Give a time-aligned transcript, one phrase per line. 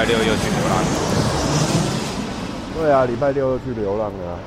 [0.00, 0.84] 拜六又去流浪。
[2.74, 4.38] 对啊，礼拜六又去流浪了。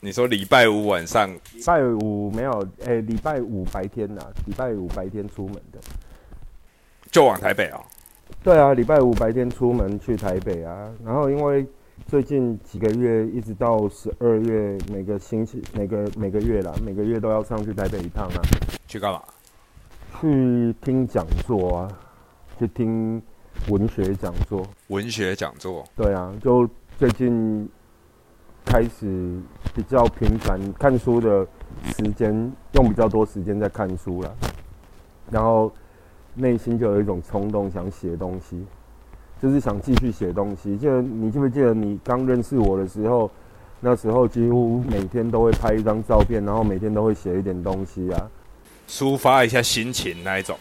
[0.00, 1.28] 你说礼拜五晚上？
[1.52, 5.80] 礼拜五没有，哎，礼拜五白天呐，礼拜五白天出门的，
[7.10, 7.80] 就往台北啊？
[8.44, 11.66] 对啊，礼拜五白天出门去台北啊，然后因为
[12.06, 18.38] 最近几个月一直到十二月，每个星期、每个每个月啦，每个月都要上去台北一趟啊。
[18.86, 19.20] 去干嘛？
[20.20, 21.88] 去听讲座啊，
[22.60, 23.20] 去听
[23.68, 24.62] 文学讲座。
[24.88, 25.82] 文学讲座？
[25.96, 26.68] 对啊，就
[26.98, 27.66] 最近
[28.66, 29.40] 开始
[29.74, 31.46] 比较频繁看书的
[31.96, 34.36] 时间，用比较多时间在看书了，
[35.30, 35.72] 然后。
[36.32, 38.64] 内心就有一种冲动，想写东西，
[39.42, 40.76] 就是想继续写东西。
[40.76, 43.28] 记得你记不记得你刚认识我的时候，
[43.80, 48.30] 那时候几乎每天都会拍一张照片，然后每天都会写一点东西啊，
[48.88, 50.56] 抒发一下心情那一种。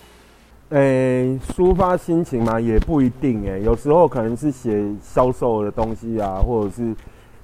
[0.70, 6.96] 诶，抒发心情嘛，也不一定诶，有时候可能是写销售的东西啊，或者是。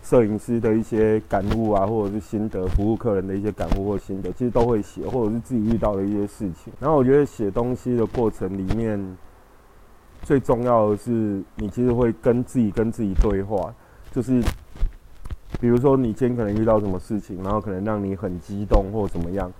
[0.07, 6.71] 摄影师的一些感悟啊，或者是心得，服务客人的一些感悟或心得，其实都会写，或者是自己遇到的一些事情。
[6.79, 9.17] 然后我觉得写东西的过程里面，
[10.21, 13.73] 最重要的是你其实会跟自己跟自己对话，
[14.11, 14.39] 就是
[15.59, 19.51] 比如说你今天可能遇到什么事情，然后可能让你很激动或怎么样，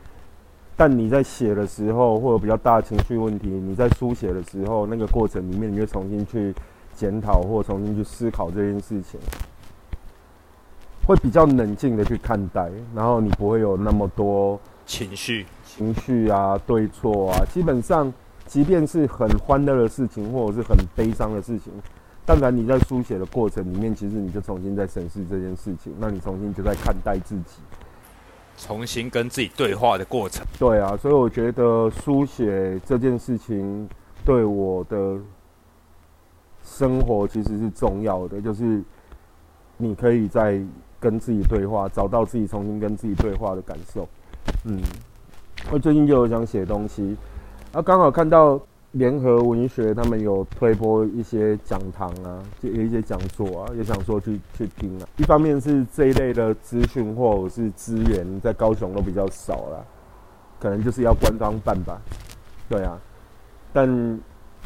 [0.77, 6.53] 但你在写的时候，或者比较大情绪问题，你在书写的时候，那个过程里面，你会重新去
[6.93, 9.19] 检讨或重新去思考这件事情。
[11.07, 17.45] 会比较冷静的去看待，然后你不会有那么多情绪、情绪啊、对错啊。
[17.53, 18.11] 基本上，
[18.47, 21.71] 即便是很欢乐的事情，或者是很悲伤的事情，
[22.25, 27.61] 但凡你在书写的过程里面，其实你就重新在审视这件事情，那你重新就在看待自己，
[28.57, 30.45] 重新跟自己对话的过程。
[30.59, 33.87] 对啊，所以我觉得书写这件事情
[34.25, 35.17] 对我的
[36.63, 38.81] 生活其实是重要的，就是
[39.77, 40.61] 你可以在。
[40.97, 44.07] 跟自己对话，找到自己重新跟自己对话的感受。
[44.63, 44.81] 嗯，
[45.69, 47.15] 我最近就有想写东西，
[47.73, 48.59] 啊，刚好看到
[48.95, 55.07] 联合文学他们有推播一些讲堂啊，就有一些讲座啊，也想说去去听啊。
[55.17, 59.85] 一方面是这一类的资讯或者是资源在高雄都比较少了，
[60.59, 62.01] 可能就是要官方办吧。
[62.69, 62.97] 对啊，
[63.73, 64.19] 但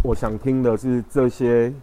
[0.04, 1.74] 我想听的是这些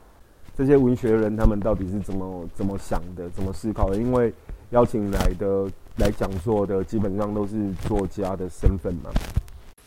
[0.57, 4.33] 这些文学人他们到底是怎么怎么想的，怎么思考的，因为。
[4.71, 9.11] 邀请来的来讲座的基本上都是作家的身份嘛，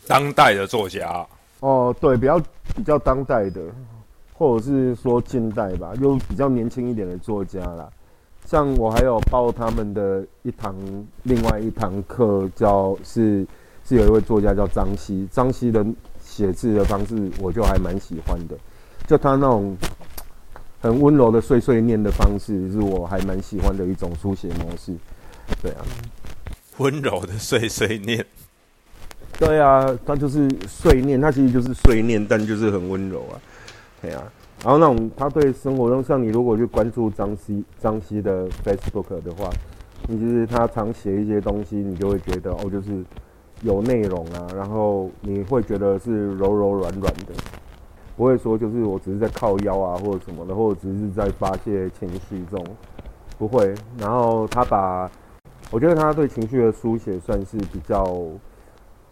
[0.08, 1.28] 当代的作家
[1.62, 2.40] 哦，对，比较
[2.76, 3.62] 比较当代的，
[4.34, 7.90] 或者是说近代吧，又比较年轻一点的作家啦。
[8.46, 10.76] 像我还有报他们的一堂，
[11.24, 13.46] 另外一堂课叫是
[13.86, 15.86] 是有一位作家叫张希，张希的
[16.24, 18.58] 写字的方式我就还蛮喜欢的，
[19.08, 19.76] 就他那种。
[20.82, 24.96] 很温柔的碎碎念的方式，是我还蛮喜欢的一种书写模式。
[25.62, 25.84] 对啊，
[26.78, 28.26] 温柔的碎碎念。
[29.40, 33.40] 对啊，他就是碎念，他其实就是碎念，但就是很温柔啊。
[34.02, 34.22] 对啊，
[34.64, 39.50] 然后那种他对生活中，像你如果去关注张希张希的 Facebook 的话，
[40.08, 43.02] 你其实他常写一些东西，你就会觉得哦，就是
[43.62, 47.34] 有内容啊，然后你会觉得是柔柔软软的。
[48.18, 52.66] 不会说就是我只是在靠腰啊，或者什么的，或者只是在发泄情绪这种，
[53.38, 53.74] 不会。
[53.98, 55.10] 然后他把，
[55.72, 58.04] 我觉得他对情绪的书写算是比较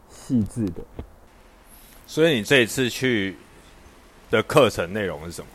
[0.09, 0.83] 细致的。
[2.05, 3.35] 所以你这一次去
[4.29, 5.47] 的课程内容是什么？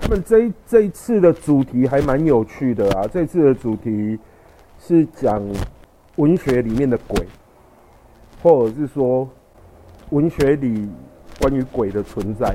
[0.00, 3.06] 他们这这一次的主题还蛮有趣的啊！
[3.06, 4.18] 这次的主题
[4.78, 5.42] 是讲
[6.16, 7.26] 文学里面的鬼，
[8.42, 9.28] 或者是说
[10.10, 10.88] 文学里。
[11.38, 12.54] 关于鬼的存在，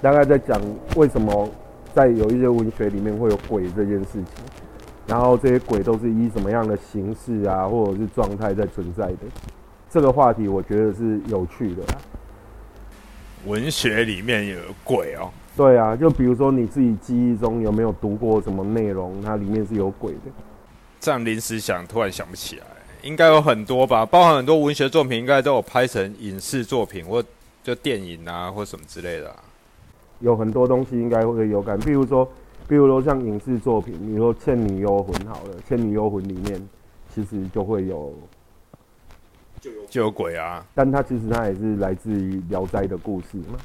[0.00, 0.60] 大概在讲
[0.94, 1.50] 为什么
[1.92, 4.24] 在有一些文学里面会有鬼这件事情，
[5.12, 9.18] 然后这些鬼都是以什么样的形式啊，或者是状态在存在的。
[9.90, 11.82] 这个话题我觉得是有趣的。
[13.44, 15.28] 文学里面有鬼哦？
[15.54, 20.30] 对啊，就比如说你自己记忆中有没有读过什么内容，它里面是有鬼的？
[20.98, 22.64] 这样临时想，突然想不起来，
[23.02, 24.06] 应该有很多吧？
[24.06, 27.22] 包含很多文学作品，应该都有拍成影视作品或。
[27.62, 29.32] 就电影啊，或什么之类的，
[30.18, 31.78] 有很多东西应该会有感。
[31.78, 32.28] 比如说，
[32.68, 36.68] 比如说像影视作品，你说《倩女幽魂》好了，《倩女幽魂》里面
[37.08, 38.12] 其实就会有，
[39.60, 40.66] 就有就有鬼啊。
[40.74, 43.58] 但它其实它也是来自于《聊斋》的故事嘛，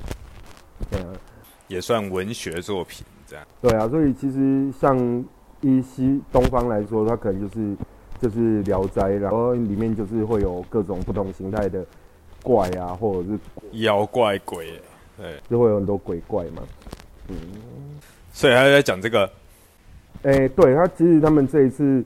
[0.91, 1.07] 对啊，
[1.67, 3.45] 也算文学作品这样。
[3.61, 4.97] 对啊，所以其实像
[5.61, 7.75] 一西东方来说，它可能就是
[8.19, 11.85] 就是《聊斋》，然后里面就是会有各种不同形态的。
[12.44, 13.39] 怪啊，或者是
[13.79, 14.79] 妖怪鬼，
[15.17, 16.61] 对，就会有很多鬼怪嘛。
[17.27, 17.35] 嗯，
[18.38, 19.28] 所以他在讲这个，
[20.22, 22.06] 哎、对他其实他们这一次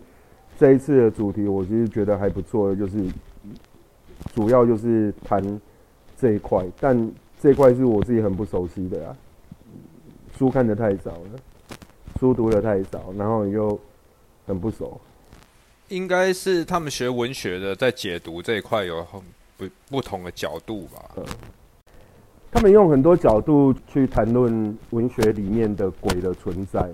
[0.57, 3.04] 这一次的主题，我其实觉得还不错的，就是
[4.33, 5.62] 主要就是谈
[6.18, 7.12] 这一块，但
[7.42, 9.18] 这一块是我自己很不熟悉的啊，
[10.38, 11.39] 书看的太少了，
[12.18, 13.77] 书读的太少，然后又
[14.48, 15.01] 很不熟。
[15.89, 19.22] 应该是他们学文学的在解读这一块有很
[19.57, 21.12] 不不同的角度吧。
[22.51, 26.86] 他们用很多角度去谈论文学里面的鬼的存在。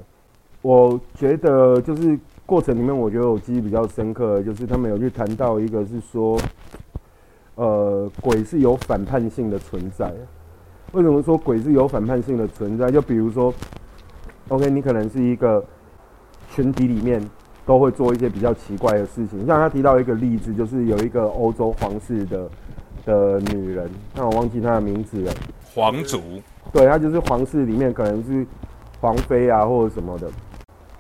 [0.61, 6.39] 我觉得就是过程里面，我觉得我记忆比较深刻，就是他们有去谈到一个是说，
[7.55, 10.13] 呃，鬼是有反叛性的存在。
[10.93, 12.91] 为什么说鬼是有反叛性的存在？
[12.91, 13.53] 就比如说
[14.49, 15.63] ，OK，你可能是一个
[16.51, 17.21] 群体里面
[17.65, 19.45] 都会做一些比较奇怪的事情。
[19.45, 22.49] 像他提到一个例子，就是有一个欧洲皇室的
[23.07, 25.33] 的女人，但我忘记她的名字了。
[25.73, 26.21] 皇族
[26.71, 28.45] 对，她就是皇室里面可能是
[28.99, 30.29] 皇妃啊或者什么的，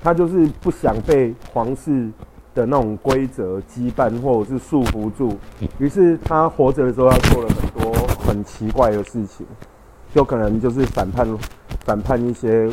[0.01, 2.09] 她就是不想被皇室
[2.55, 5.37] 的那种规则羁绊或者是束缚住，
[5.77, 7.91] 于是她活着的时候，她做了很多
[8.25, 9.45] 很奇怪的事情，
[10.13, 11.27] 就可能就是反叛
[11.85, 12.69] 反叛一些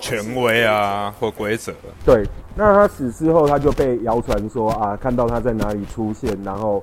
[0.00, 1.72] 权威啊或规则，
[2.04, 2.24] 对。
[2.56, 6.82] 那她死之后，她就被谣传说啊，看到她在哪里出现，然后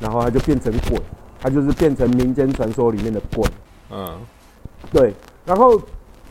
[0.00, 0.98] 然后他就变成鬼，
[1.38, 3.44] 他就是变成民间传说里面的鬼。
[3.90, 4.18] 嗯，
[4.90, 5.14] 对，
[5.44, 5.80] 然后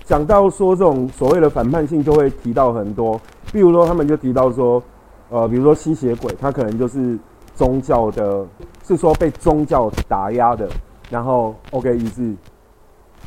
[0.04, 3.22] 讲到说这种所谓的反叛性，就会提到很多，
[3.54, 4.84] 比如说他们就提到说，
[5.30, 7.18] 呃，比如说吸血鬼，他可能就是
[7.56, 8.46] 宗教的，
[8.88, 10.68] 是说被宗教打压的，
[11.10, 12.34] 然后 OK，于是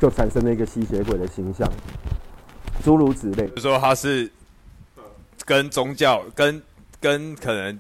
[0.00, 1.68] 就产生了一个吸血鬼的形象，
[2.82, 3.46] 诸如此类。
[3.48, 4.28] 就说他是
[5.44, 6.60] 跟宗教跟
[7.00, 7.78] 跟可能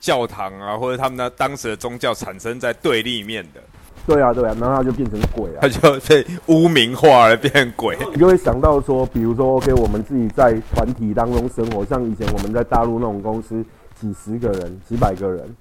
[0.00, 3.60] 教堂啊或者他们的当时的宗教产生在对立面的，
[4.06, 5.68] 对啊，对啊，然后他就变成鬼啊 他。
[5.68, 7.96] 就被污名化了，变成鬼。
[8.12, 13.62] 你 就会想到说，比如说，OK，我们自己在团体当中生活，像以前我们在大陆那种公司，
[13.94, 15.54] 几十个人、几百个人，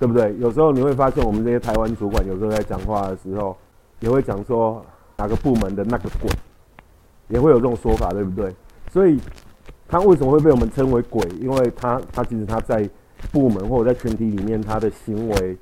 [0.00, 0.34] 对不对？
[0.40, 3.56] 有时候你会发现，我们这些台湾主管有时候在讲话的时候，
[4.00, 4.84] 也会讲说
[5.16, 6.28] 哪个部门的那个鬼，
[7.28, 8.52] 也会有这种说法，对不对？
[8.92, 9.20] 所以
[9.88, 11.22] 他为什么会被我们称为鬼？
[11.40, 12.88] 因为他他其实他在
[13.32, 15.56] 部门或者在群体里面，他的行为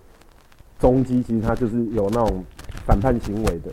[0.79, 2.45] 踪迹，其实他就是有那种
[2.87, 3.71] 反叛行为的。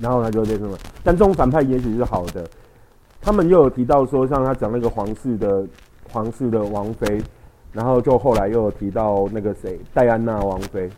[0.00, 2.48] 然后他就会变成了，但这种反派也许是好的。
[3.20, 5.66] 他们又有提到说，像他讲那个皇室的
[6.12, 7.20] 皇室的王妃，
[7.72, 10.88] 然后就后来又有提到那个谁戴安娜王妃，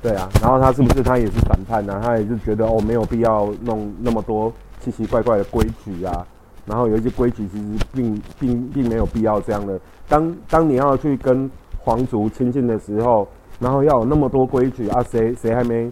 [0.00, 4.50] 对啊，然后他是不是他也是反叛呢、他也是觉得哦没有必要弄那么多
[4.80, 6.26] 奇奇怪怪的规矩啊，
[6.64, 9.80] 然后有一些规矩其实并并并没有必要这样的。
[10.08, 13.26] 当当你要去跟皇族亲近的时候，
[13.58, 15.90] 然后要有那么多规矩啊，谁谁还没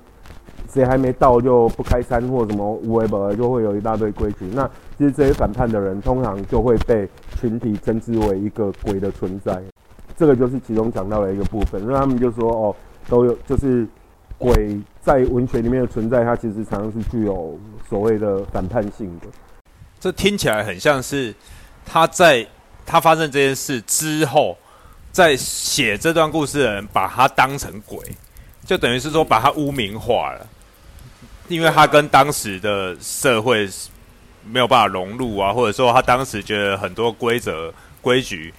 [0.68, 4.46] 谁还没到就不开山或什么无为本就会有一大堆规矩。
[4.54, 9.60] 那其实这些反叛的人，通常就会被群体称之为一个鬼的存在。
[10.16, 11.82] 这个就是其中讲到的一个部分。
[11.86, 12.76] 那他们就说哦，
[13.08, 13.86] 都有就是
[14.38, 17.58] 鬼在文学里面的存在，它其实常常是具有
[17.88, 19.26] 所谓的反叛性的。
[20.00, 21.34] 这听起来很像是
[21.84, 22.46] 他在
[22.86, 24.56] 他发生这件事之后，
[25.12, 27.98] 在写这段故事的人把他当成鬼，
[28.64, 30.46] 就等于是说把他污名化了，
[31.48, 33.68] 因为他跟当时的社会
[34.44, 38.52] 没有办法融入啊，或者说他当时觉得很多规则规矩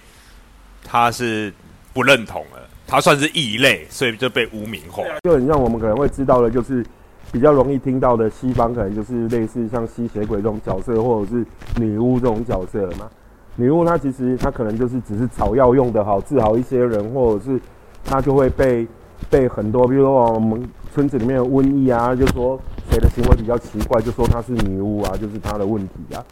[0.84, 1.52] 他是
[1.92, 5.02] 不认同的，他算是异类，所以就被污名化。
[5.24, 6.86] 就很像我们可能会知道的，就是
[7.30, 11.44] 比较容易听到的西方，可能就是类似像吸血鬼这种角色，或者是
[11.76, 13.08] 女巫这种角色嘛。
[13.56, 17.60] 女巫她其实她可能就是只是草药用的好，治好一些人，或者是
[18.04, 18.86] 她就会被
[19.30, 20.62] 被很多，比如说我们
[20.92, 22.58] 村子里面的瘟疫啊，就说
[22.90, 26.24] 谁的行为比较奇怪，就说她是女巫啊，就是她的问题啊。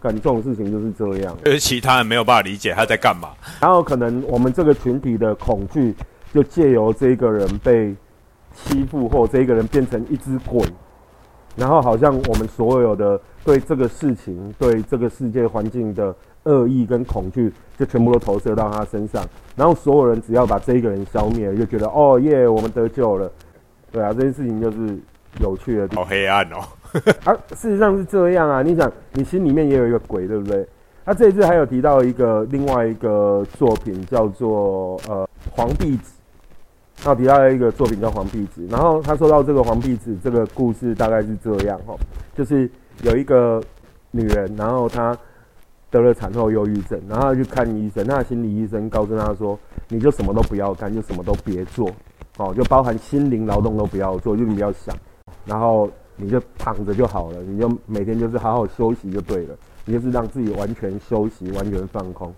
[0.00, 1.32] 感这种事情就是这样。
[1.46, 3.28] 因为其他人没有办法理解他在干嘛。
[3.60, 5.94] 然后可能我们这个群体的恐惧，
[6.34, 7.94] 就借由这个人被
[8.54, 10.62] 欺负，或这个人变成一只鬼，
[11.56, 19.24] 然后好像我们所有的对这个事情、对这个世界环境的恶意跟恐惧，就全部都投射到他身上。
[19.56, 23.30] 然后所有人只要把这一个人消灭了，就觉得哦耶，我们得救了。
[23.90, 24.98] 对啊，这件事情就是
[25.40, 26.04] 有趣的地方。
[26.04, 26.56] 好黑暗哦！
[27.24, 28.62] 啊，事实上是这样啊。
[28.62, 30.66] 你想，你心里面也有一个鬼，对不对？
[31.04, 36.12] 他这一次还有提到一个另外一个作品，叫做呃《黄壁子》。
[37.02, 41.96] 他有提到一个作品叫《黄壁子》，然后他说到这个黄壁子这个故事大概是这样哈，
[42.32, 42.70] 就是
[43.02, 43.60] 有一个
[44.12, 45.16] 女人，然后她
[45.90, 51.90] 得了产后忧郁症，然后去看医生，那心理医生告诉她说，你就什么都不要干，就什么都别做，
[52.38, 54.96] 哦，就包含心灵劳动都不要做，就你不要想。
[55.44, 62.32] 然后你就躺着就好了，你就每天就是好好休息就对了，你就是让自己完全休息，完全放空，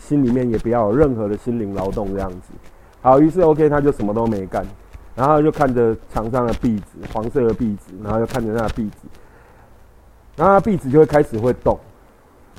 [0.00, 2.52] 心里面也不要有任何的心灵劳动这样子。
[3.02, 4.64] 好，于是 OK，他就什么都没干，
[5.16, 9.08] 然后就看着墙上的壁纸，黄色的壁纸，然后就看着那壁纸，
[10.36, 11.76] 然后壁纸就会开始会动，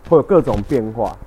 [0.09, 1.17] 会有各种变化，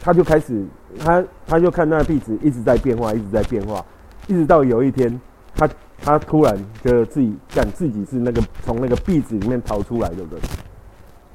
[0.00, 0.66] 他就开始
[0.98, 3.82] 他他就看那壁纸一直在变化，一直在变化，
[4.26, 5.18] 一直到有一天，
[5.54, 5.66] 他
[6.02, 10.28] 他突然觉得自己干自己是那个从那个壁纸里面逃出来的人，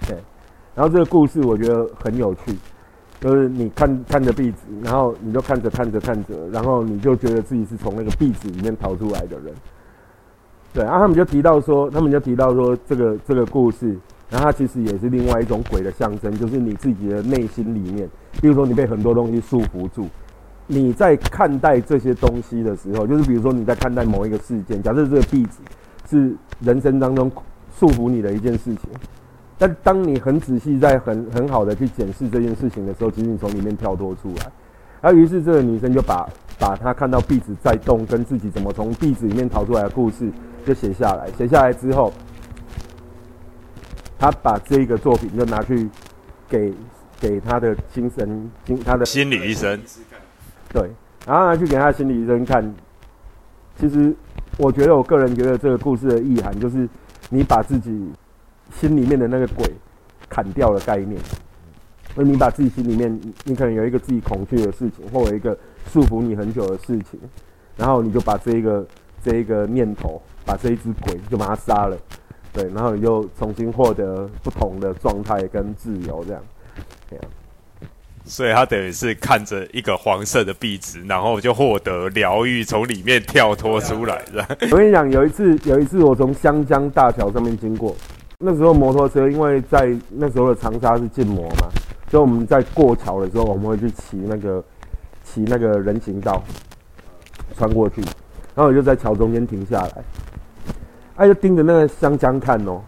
[0.08, 0.18] 对，
[0.76, 2.56] 然后这个故事我觉得很有趣。
[3.26, 9.52] 就是你看看着壁纸，然后你就看着看着看着，然后你就觉得自己是从那个壁纸里面逃出来的人。
[10.72, 13.98] 对，然后他们就提到说，他们就提到说这个这个故事，
[14.30, 18.08] 然后它其实也是另外一种鬼的象征，就是你自己的内心里面，
[18.40, 20.08] 比如说你被很多东西束缚住，
[20.68, 25.58] 你在看待这些东西的时候，就是比如说你在看待某一个事件，假设这个壁纸
[26.08, 27.32] 是人生当中
[27.76, 28.82] 束缚你的一件事情。
[29.58, 34.52] 但当你很仔细、在很很好的去检视这件事情的时候，其实你从里面跳脱出来。
[35.02, 36.28] 然后，于是这个女生就把
[36.60, 40.30] 把她看到壁纸在动，跟自己怎么从壁纸里面逃出来的故事
[40.66, 41.32] 就写下来。
[41.38, 42.12] 写下来之后，
[44.20, 45.90] 她把这个作品就拿去
[46.50, 46.74] 给
[47.20, 49.80] 给她的精神、精她的心理医生。
[50.68, 50.90] 对，
[51.26, 52.76] 然后拿去给她的心理医生看。
[53.80, 54.14] 其实，
[54.58, 56.90] 我觉得我个人觉得这个故事的意涵就是，
[57.30, 58.12] 你把自己。
[58.80, 59.66] 心里面的那个鬼
[60.30, 61.20] 砍掉了概念，
[62.16, 65.58] 那你把自己心里面，你可能有一个自己恐惧的事情，或有一个
[65.92, 67.20] 束缚你很久的事情，
[67.78, 68.86] 然后你就把这一个
[69.24, 71.98] 这一个念头，把这一只鬼就把它杀了，
[72.52, 76.44] 对，然后你就重新获得不同的状态跟自由，这样，
[77.10, 77.26] 这样。
[78.28, 84.44] 所以他等于是看着一个黄色的壁纸，然后就获得疗愈，从里面跳脱出来的。
[84.72, 87.96] 我跟你讲，有一次，有一次我从湘江大桥上面经过。
[88.38, 91.68] 那时候摩托车，因为在那时候的长沙是禁摩嘛，
[92.10, 94.64] 所以我们在过桥的时候，我们会去骑那个
[95.24, 96.44] 骑那个人行道
[97.56, 98.02] 穿过去，
[98.54, 100.04] 然后我就在桥中间停下来，
[101.16, 102.82] 哎，就盯着那个湘江看哦，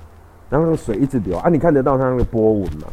[0.50, 2.88] 然后那个水一直流啊，你看得到它那个波纹嘛，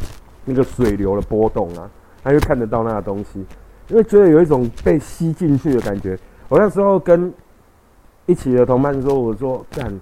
[0.45, 1.91] 那个水流的波动啊，
[2.23, 3.45] 他就看得到那个东西，
[3.89, 6.17] 因为觉得有一种被吸进去的感觉。
[6.49, 7.35] 我那时候跟
[8.27, 10.01] 一起的同伴说，我说干。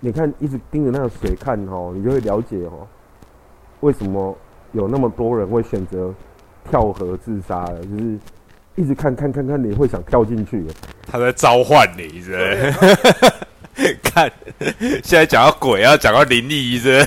[0.00, 2.86] 你看，一直盯着那个水看哦，你就会了解哦，
[3.80, 4.36] 为什么
[4.70, 6.14] 有那么多人会选择
[6.70, 7.80] 跳河自杀了？
[7.84, 8.16] 就是
[8.76, 10.64] 一直看看看看，你会想跳进去。
[11.04, 12.72] 他在召唤你，是？
[14.04, 14.30] 看，
[15.02, 17.04] 现在讲到鬼，要讲到灵异，是？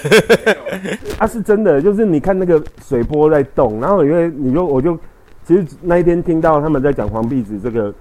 [1.18, 4.98] 啊，是真的，就是你看那个水波在动，然后因为你就我就
[5.46, 7.94] 其实那一天听到他们在讲黄壁子这个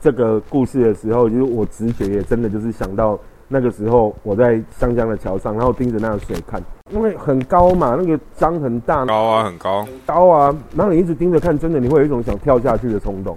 [0.00, 3.20] 这个故事的时候，就是我直觉也真的就是想到。
[3.46, 13.36] 那个时候我在湘江的桥上，然后盯着那个水看，因为很高嘛，那个江很大，高啊，很高，高啊，然后你一直盯着看，真的你会有一种想跳下去的冲动，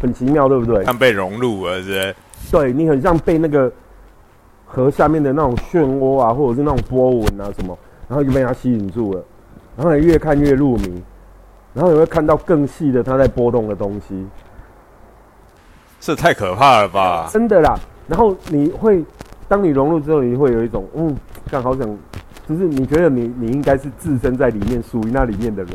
[0.00, 0.84] 很奇妙，对不对？
[0.84, 2.14] 像被融入了，是？
[2.50, 3.70] 对你很像被那个
[4.66, 7.78] 河下面的那种漩涡啊，或者是那种波纹啊什么，
[8.08, 9.24] 然后就被它吸引住了，
[9.76, 11.00] 然后你越看越入迷，
[11.72, 14.26] 然后你会看到更细的它在波动的东西，
[16.00, 17.28] 这太可怕了吧？
[17.32, 17.78] 真的啦。
[18.10, 19.04] 然后你会，
[19.46, 21.16] 当你融入之后，你会有一种嗯，
[21.48, 21.86] 刚好想，
[22.48, 25.74] 就是你觉得你你应该是置身在里面，属于那里面的人。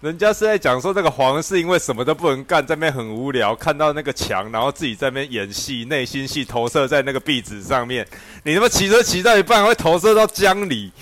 [0.00, 8.06] 人家是在讲说，这个黄是因为什么都不能干，在那边很无聊，看到那个墙，然后自己在那边演戏，内心戏投射在那个壁纸上面。
[8.44, 10.92] 你他妈骑车骑到一半，会投射到江里。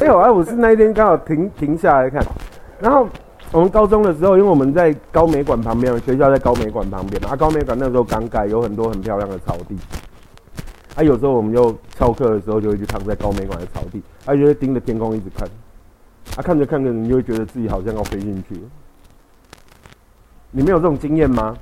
[0.00, 2.20] 没有啊，我是那一天刚好停停下来看，
[2.80, 3.08] 然后。
[3.50, 7.34] 我们高中的时候，因为我们在高美馆旁边，学校在高美馆旁边啊。
[7.34, 9.76] 高美馆那时候刚盖，有很多很漂亮的草地。
[10.94, 15.48] 啊，有时候我们就翘课的时候，就会去躺在高美馆的草地，啊，就会盯着天空一直看。
[16.36, 18.60] 啊，看着看着，你就会觉得自己好像要飞进去。
[20.50, 21.56] 你没有这种经验吗？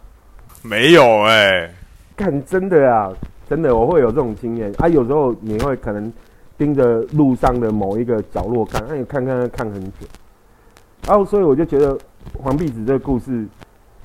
[0.62, 1.71] 没有哎，
[2.16, 3.12] 看真的啊，
[3.49, 4.73] 真的我会有这种经验。
[4.78, 6.12] 啊，有时候你会可能
[6.59, 10.07] 盯着路上的某一个角落看，那你，看看看很久。
[11.06, 11.96] 然后，所以我就觉得
[12.36, 13.46] 黄壁子这个故事，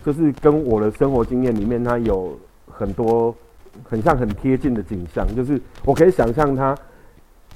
[0.06, 3.36] 就是跟我的生活经验里面，它有很多
[3.84, 5.26] 很像很贴近的景象。
[5.36, 6.78] 就是我可以想象它，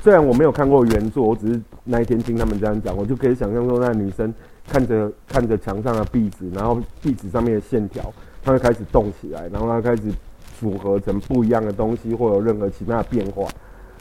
[0.01, 4.33] 虽然我没有看过原作，我只是那一天听他们这样讲，我就可以想象说，那女生
[4.67, 8.11] 看着看着墙上的壁纸，然后壁纸上面的线条，
[8.43, 10.03] 它会开始动起来，然后它开始
[10.59, 13.47] 组合成不一样的东西，或有任何其他的变化。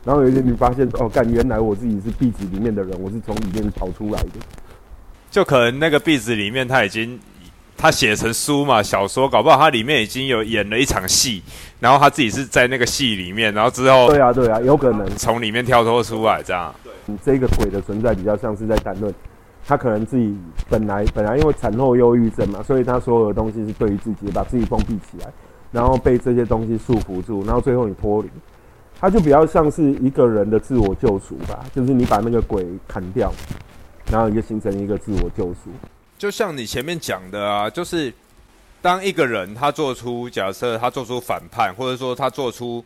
[0.05, 4.41] 然后有一天你发现，哦，干，原来我自己是壁纸里面的人，我是从里面跑出来的。
[5.35, 7.19] 就可能那个壁纸里面，他已经
[7.77, 11.43] 他写成书嘛，小说，搞不好他里面已经有演了一场戏，
[11.81, 15.05] 然后他自己是在那个戏里面，然后之后对啊，对啊，有可能。
[15.17, 16.73] 从里面跳脱出来，这样。
[17.07, 19.13] 你这个鬼的存在比较像是在谈论
[19.67, 20.39] 他可能自己
[20.71, 25.27] 本来本来因为产后忧郁症嘛，所以他所有的东西是对于自己把自己封闭起来，
[25.73, 28.29] 然后被这些东西束缚住，然后最后你脱离，
[29.01, 33.33] 他就比较像是一个人的自我救赎吧，就是你把那个鬼砍掉，
[34.15, 35.73] 然后你就形成一个自我救赎。
[36.17, 38.15] 就像你前面讲的啊，就是
[38.81, 42.85] 当一个人他做出假设他做出反叛，或者说他做出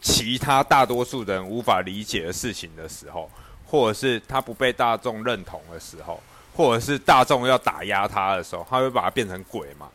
[0.00, 3.28] 其他大多数人无法理解的事情的时候，
[3.66, 6.22] 或者是他不被大众认同的时候，
[6.54, 9.88] 或者是大众要打压他的时候，他会把它变成鬼嘛？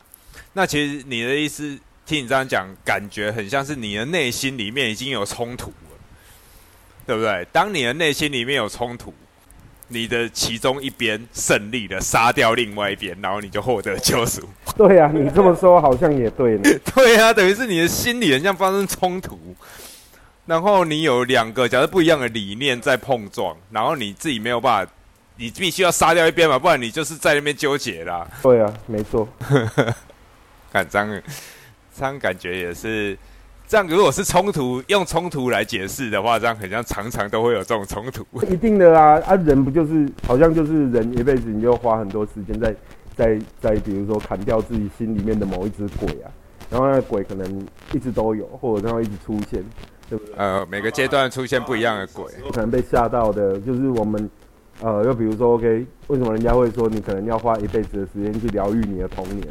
[0.52, 5.98] 那其实你的意思，听你这样讲，感觉很像是你的内心里面已经有冲突了，
[7.08, 7.48] 对不对？
[7.54, 9.14] 当你的内心里面有冲突，
[9.88, 14.42] 你的其中一边胜利了，杀掉另外一边，然后你就获得救赎。
[14.76, 16.64] 对啊，你这么说好像也对呢。
[16.96, 19.38] 对啊，等于是你的心理很像发生冲突，
[20.46, 24.92] 然后你有两个假设不一样的理念在碰撞，然后你自己没有办法，
[25.38, 28.28] 你必须要杀掉一边嘛，不然你就是在那边纠结啦。
[28.42, 29.28] 对啊，没错。
[30.72, 31.22] 感这样，
[31.98, 33.18] 这样感觉也是
[33.68, 33.88] 这样。
[33.88, 38.26] 如果是冲突，用冲突来解释的话，这样很像常常都会有这种冲突。
[38.50, 42.76] 一定的啊啊，人不就是好像就是人一辈子，你就花很多时间在
[43.16, 46.32] 在在，比如说砍掉自己心里面的某一只鬼啊，
[46.70, 49.64] 然后那个鬼可能一直都有，或者然后一直出现，
[50.10, 50.36] 对不对？
[50.38, 54.30] 呃，每个阶段出现不一样的鬼，可能被吓到的，就是我们
[54.82, 59.48] 呃，又比如说，OK，为什么人家会说你可能要花一辈子的时间去疗愈你的童年？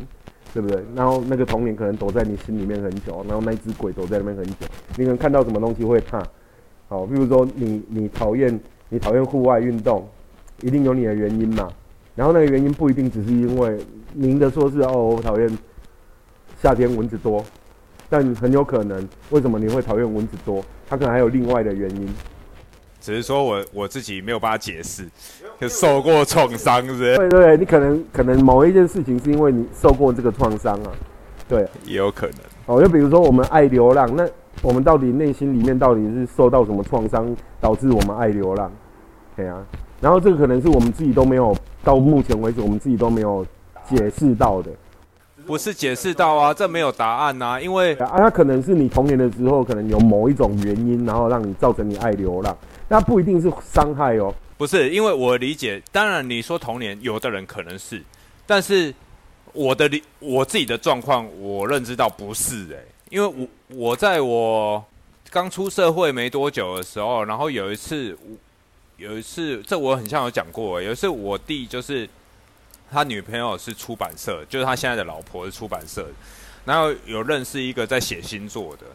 [0.55, 0.81] 对不对？
[0.95, 4.55] 然后那个童年可能躲在你心里面很久，然后那只鬼躲在那边很久，
[4.97, 6.23] 你可能看到什么东西会怕。
[6.89, 10.07] 好，比如说你你讨厌你讨厌户外运动，
[10.63, 11.69] 一定有你的原因嘛。
[12.15, 13.77] 然后那个原因不一定只是因为
[14.13, 15.59] 明的说是哦，我讨厌
[16.63, 17.45] 夏天蚊子多，
[18.09, 20.65] 但很有可能为什么你会讨厌蚊子多？
[20.89, 22.09] 它可能还有另外的原因。
[23.05, 25.07] 只是说我我自己没有办法解释，
[25.61, 27.15] 就受过创伤，是不是？
[27.19, 30.91] 对对，你可能可能某一件事情是因为你受过这个创伤啊，
[31.47, 32.37] 对，也有可能。
[32.65, 34.27] 哦，就比如说我们爱流浪，那
[34.63, 38.73] 我们到底内心里面到底是受到什么创伤，导致我们爱流浪？
[39.37, 39.63] 对啊，
[40.01, 43.45] 然后这个可能是我们自己都没有到目前为止，我们自己都没有
[43.87, 44.71] 解释到的。
[45.45, 52.57] 不是解释到啊，这没有答案呐，因为啊，它可能是你童年的时候，可能有某一种原因，然后让你造成你爱流浪。
[52.89, 58.03] 那不一定是伤害哦，不是，因为我理解，当然你说童年，有的人可能是，
[58.47, 58.95] 但是
[59.53, 64.85] 我的理我自己的状况，我认知到不是诶，因为我我在我
[65.31, 68.17] 刚出社会没多久的时候，然后有一次，
[68.97, 72.09] 有一次，这我很像有讲过，有一次我弟就是
[72.93, 76.07] 他女朋友是出版社，就是他现在的老婆是出版社，
[76.65, 78.87] 然后有认识一个在写星座的。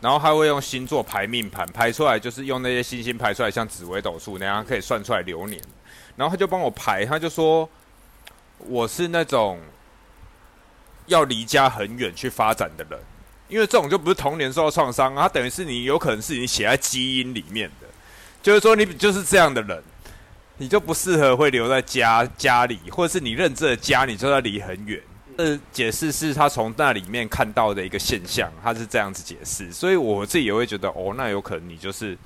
[0.00, 5.60] 然后他会用星座排命盘排出来，就是用那些星星排出来，像紫微斗数那样可以算出来流年。
[6.16, 7.68] 然后他就帮我排，他就说
[8.58, 9.60] 我是那种
[11.06, 12.98] 要离家很远去发展的人，
[13.48, 17.86] 因为这种就不是童年受到创伤，他等于是你有可能是你写在基因里面的，
[18.42, 19.82] 就是说你就是这样的人，
[20.56, 25.00] 你就不适合会留在家家里，或者是你认知的家，你就要离很远。
[25.38, 32.18] 呃，解释是他从那里面看到的一个现象，他是这样子解释，所以我自己也会觉得，哦，那有可能你就是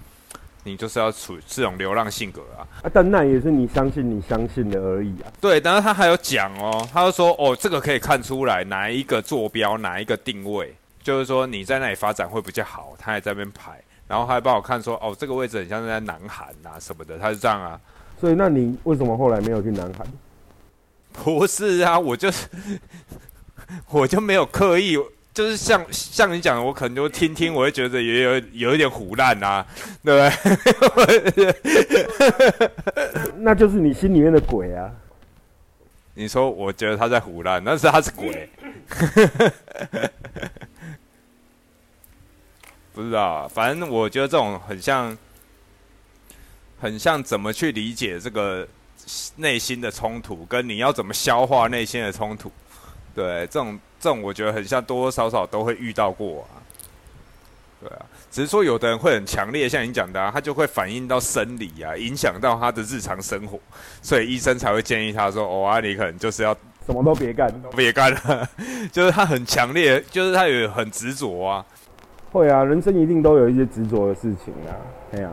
[0.64, 2.64] 你就是要处这种流浪性格啊。
[2.82, 5.28] 啊，但那也是你相信你相信的而已啊。
[5.42, 12.94] 对，但是他还有讲哦，他就说，哦，这个可以看出来哪一个坐标，哪一个定位，就是说你在那里发展会比较好。
[12.98, 17.78] 他还在那边排，然后还帮我看说，哦，这个位置很像是在南韩啊什么的，他是这样啊。
[18.18, 20.06] 所以，那你为什么后来没有去南韩？
[21.12, 22.46] 不是啊，我就是，
[23.90, 24.96] 我就没有刻意，
[25.34, 29.66] 就是像像你讲的，我可能就听听，我会觉得也有有一点胡乱啊，
[30.02, 31.54] 对不对？
[33.38, 34.90] 那就是你心里面的鬼啊！
[36.14, 38.48] 你说，我觉得他在胡烂，但是他是鬼，
[42.92, 45.16] 不知道，反正我觉得这种很像，
[46.80, 48.66] 很像怎么去理解这个。
[49.36, 52.50] 内心的冲突，跟你要怎么消化内心的冲突，
[53.14, 56.62] 对，这种这种我觉得很像，多多少少都会遇到过啊。
[57.80, 63.58] 对啊，只是说有的人会很强烈，像你讲的，啊，他就会反映到生理啊，影响到他的日常生活，
[64.00, 68.48] 所以医生才会建议他说：“哦，啊，你可能就是要什么都别干，别干了。
[68.92, 71.66] ”就是他很强烈，就是他有很执着啊。
[72.30, 74.78] 会啊，人生一定都有一些执着的事情啊。
[75.10, 75.32] 对啊。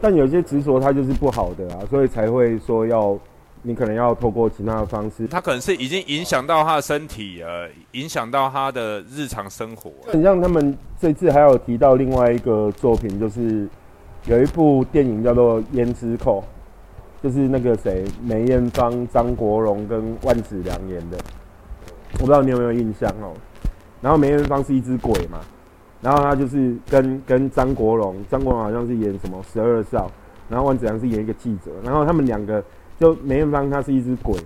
[0.00, 3.18] 但有些执着它就是不好的啊，所以才会说要
[3.62, 5.26] 你可能要透过其他的方式。
[5.26, 9.90] 他可能是已经影响到他的身体，呃，影响到他的日常生活。
[10.06, 13.68] 很像他们这次还有提到另外一个作品，就是
[14.26, 16.40] 有一部电影叫做《胭脂扣》，
[17.22, 21.18] 就是那个谁梅艳芳、张国荣跟万梓良演的。
[22.14, 23.34] 我不知道你有没有印象哦。
[24.00, 25.40] 然后梅艳芳是一只鬼嘛，
[26.00, 30.10] 然后他就是跟跟张国荣，张国荣好像是演什么十二少，
[30.48, 32.62] 然后万梓良是演一个记者，然后他们两个
[32.98, 34.38] 就梅艳芳她是一只鬼，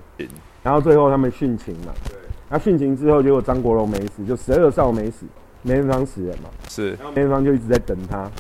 [0.62, 2.16] 然后最后他们殉情嘛，对，
[2.48, 5.26] 那殉情之后结果张国荣没死，就十二少没死，
[5.62, 8.30] 梅艳芳死了嘛，是，梅艳芳就一直在等他，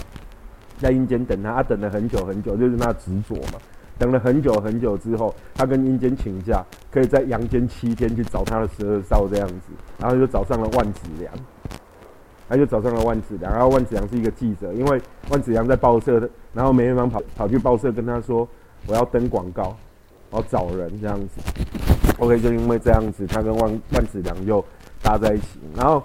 [0.78, 3.58] 在阴间等他，他等了很久很久，就是他执着嘛。
[3.98, 11.32] 等了很久很久之后，他跟阴间请假，可以在阳间七天去找他的十二少这样子，然后就找上了万梓良，
[12.48, 15.00] 他就找上了万梓良，然后万梓良是一个记者，因为
[15.30, 18.46] 万梓良在报社，然后梅艳芳跑跑去报社跟他说，
[18.86, 19.76] 我要登广告，
[20.30, 21.40] 我要找人这样子
[22.18, 24.64] ，OK，就因为这样子，他跟万万梓良就
[25.02, 26.02] 搭在一起，然后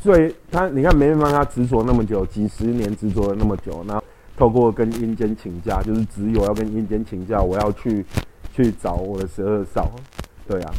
[0.00, 4.02] 所以他你看梅艳芳他执着那么久，几十年执着了那么久，然后。
[4.38, 8.04] 透过跟阴间请假，就是只有要跟阴间请假，我要去
[8.52, 9.90] 去找我的十二少，
[10.46, 10.74] 对啊。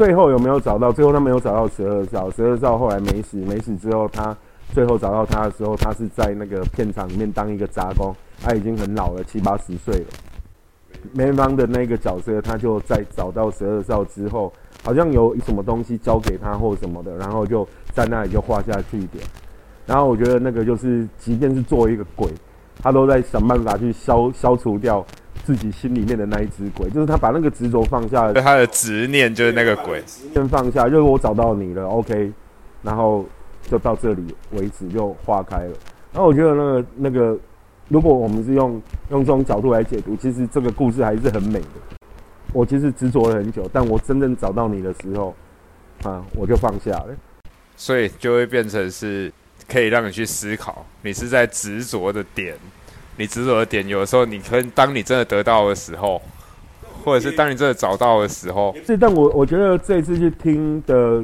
[0.00, 0.90] 最后有没有找到？
[0.90, 4.34] 最后他没有找到十二少，十二少后来没死，没死之后，他
[4.72, 10.06] 最后找到他的时候，他是在那个片场里面当一个杂工，他已经很老了，七八十岁了。
[11.12, 14.50] 梅艳芳的那个角色，他就在找到十二少之后，
[14.82, 19.22] 好像有什么东西交给他或什么的，然后就在那里就画下句点。
[19.84, 22.26] 然后我觉得那个就是，即便是作为一个鬼。
[22.82, 25.04] 他都在想办法去消消除掉
[25.44, 32.32] 自己心里面的那一只鬼，就是他把那个执着放下，他的执念就是那个鬼，先放下，就是我找到你了，OK，
[32.82, 33.24] 然后
[33.62, 35.72] 就到这里为止就化开了。
[36.12, 37.38] 然后我觉得那个那个，
[37.88, 41.66] 如果我们是用用这种角度来解读，其实这个故事还是很美的。
[42.52, 45.34] 我其实执着了很久，但我真正找到你的时候，
[46.02, 47.08] 啊，我就放下了，
[47.76, 49.32] 所以就会变成是。
[49.68, 52.56] 可以让你去思考，你是在执着的点，
[53.20, 56.20] 你执着的点，有的时候你可能当你真的得到的时候，
[57.04, 58.96] 或者是当你真的找到的时候，是。
[58.96, 61.22] 但我我觉得这一次去听的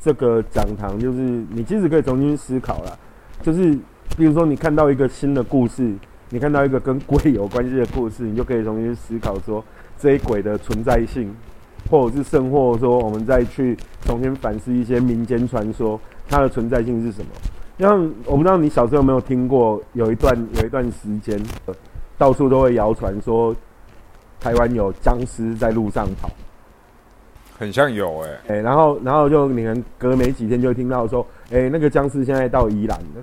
[0.00, 2.96] 这个讲堂，就是你其实可以重新思考了，
[3.42, 3.76] 就是
[4.16, 5.92] 比如说你看到一个新的故事，
[6.30, 9.64] 你看到一个跟鬼有关系的故事，你就可以重新思考说
[9.98, 11.34] 这些鬼的存在性，
[11.90, 17.26] 或者是甚或说我们再去重新反思一些民间传说，它的存在性是什么。
[17.78, 21.40] 像我不知道你小时候有没有听过，有一段有一段时间，
[22.16, 23.54] 到处都会谣传说
[24.40, 26.30] 台湾有僵尸在路上跑，
[27.58, 33.22] 很像有哎哎，然后然后就你们隔没几天就会听到说，哎，那个僵尸现在到宜兰了，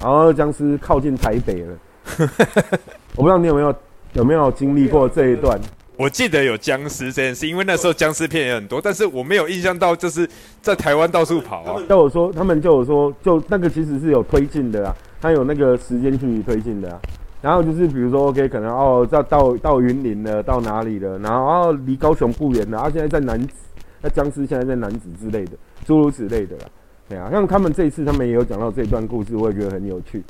[0.00, 1.76] 然后僵尸靠近台北了，
[3.16, 3.74] 我不知道你有没有
[4.12, 5.58] 有没有经历过这一段。
[5.96, 10.28] 我记得有僵尸这件事，因为那时候僵尸片也很多，但是我没有印象到就是
[10.60, 11.82] 在台湾到处跑啊。
[11.88, 17.00] 叫我说，他们就有说，就那个其实是有推进的啊，它有那个时间距离推进的啊。
[17.40, 21.18] 然后就是比如说，OK，可能哦，到到到云林了，到哪里了？
[21.20, 23.54] 然后哦，离高雄不远了，啊，现在在南子，
[24.02, 25.52] 那僵尸现在在南子之类的，
[25.86, 26.64] 诸如此类的啦。
[27.08, 30.22] 对啊，像他们这一次他们也有讲到这段故事，我也觉得很有趣。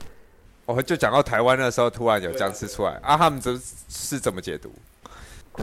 [0.67, 3.57] 哦，就讲到台湾那时候突然有僵尸出来啊，他们这
[3.89, 4.71] 是怎么解读？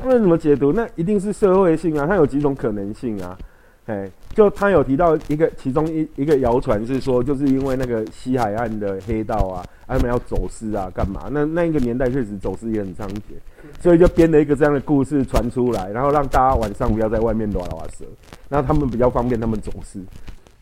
[0.03, 0.71] 那怎么解读？
[0.73, 3.37] 那一定是社会性啊，它有几种可能性啊。
[3.85, 11.27] 哎，就他有提到一个，其中一一个谣传是说，就是因为那个西海岸的黑道啊，他们要走私啊，干嘛？
[11.29, 13.19] 那那一个年代确实走私也很猖獗，
[13.81, 18.05] 所以就编了一个这样的故事传出来，然后让大家晚上不要在外面乱拉蛇，
[18.47, 19.99] 然后他们比较方便他们走私。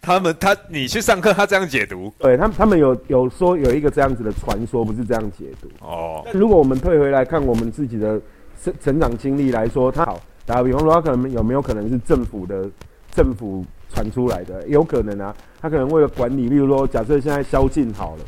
[0.02, 2.12] 他们他你去上课，他这样解读？
[2.18, 6.26] 对他们他们有有说有一个这样子的传说，不是这样解读哦。
[6.34, 8.20] 如果我们退回来看我们自己的。
[8.64, 12.70] 成成长经历来说，他好打比方说，他可能有没有可能是政府的
[13.12, 14.68] 政府传出来的？
[14.68, 18.24] 有可能啊，他可能为了管理，例如说，假设现在宵禁好了，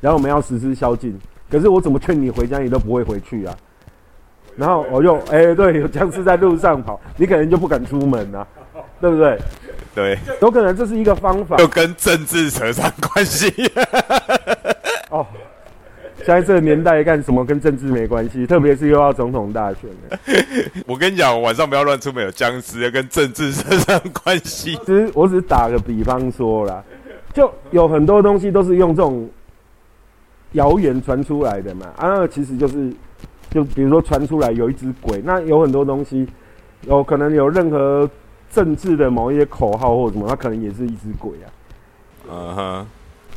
[0.00, 1.18] 然后我们要实施宵禁，
[1.50, 3.56] 可是我怎么劝你回家，你都不会回去啊。
[4.56, 8.46] 然后我又哎，对，有僵尸在路上跑，你可能就不敢出门啊，
[9.00, 9.38] 对不对？
[9.94, 13.52] 对，有可能这是一个方法，就跟政治扯上关系。
[15.10, 15.26] 哦。
[16.26, 18.44] 现在这个年代干什么跟政治没关系？
[18.48, 19.88] 特别是又要总统大选
[20.84, 24.76] 我跟你讲，晚上不要乱出门，有僵尸要跟政治扯上关系。
[24.84, 26.82] 只是我只是打个比方说啦，
[27.32, 29.30] 就有很多东西都是用这种
[30.52, 31.86] 谣言传出来的嘛。
[31.96, 32.92] 啊，其实就是，
[33.50, 36.26] 就比如说传出来有一只鬼，那有很多东西
[36.88, 38.10] 有可能有任何
[38.50, 41.46] 政治的某一些口号或什么，它可能也是一只鬼啊。
[42.28, 42.86] 嗯哼，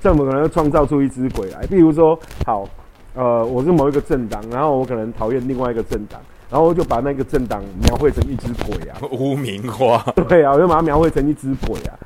[0.01, 2.67] 政府可能创造出一只鬼来，比如说好。
[3.15, 10.05] 呃，我是某一个政党，然后我可能讨厌另外一个政党，然后就把那个政党描绘成一只鬼啊， 污名化。
[10.29, 11.97] 对啊，我就把它描绘成一只鬼啊，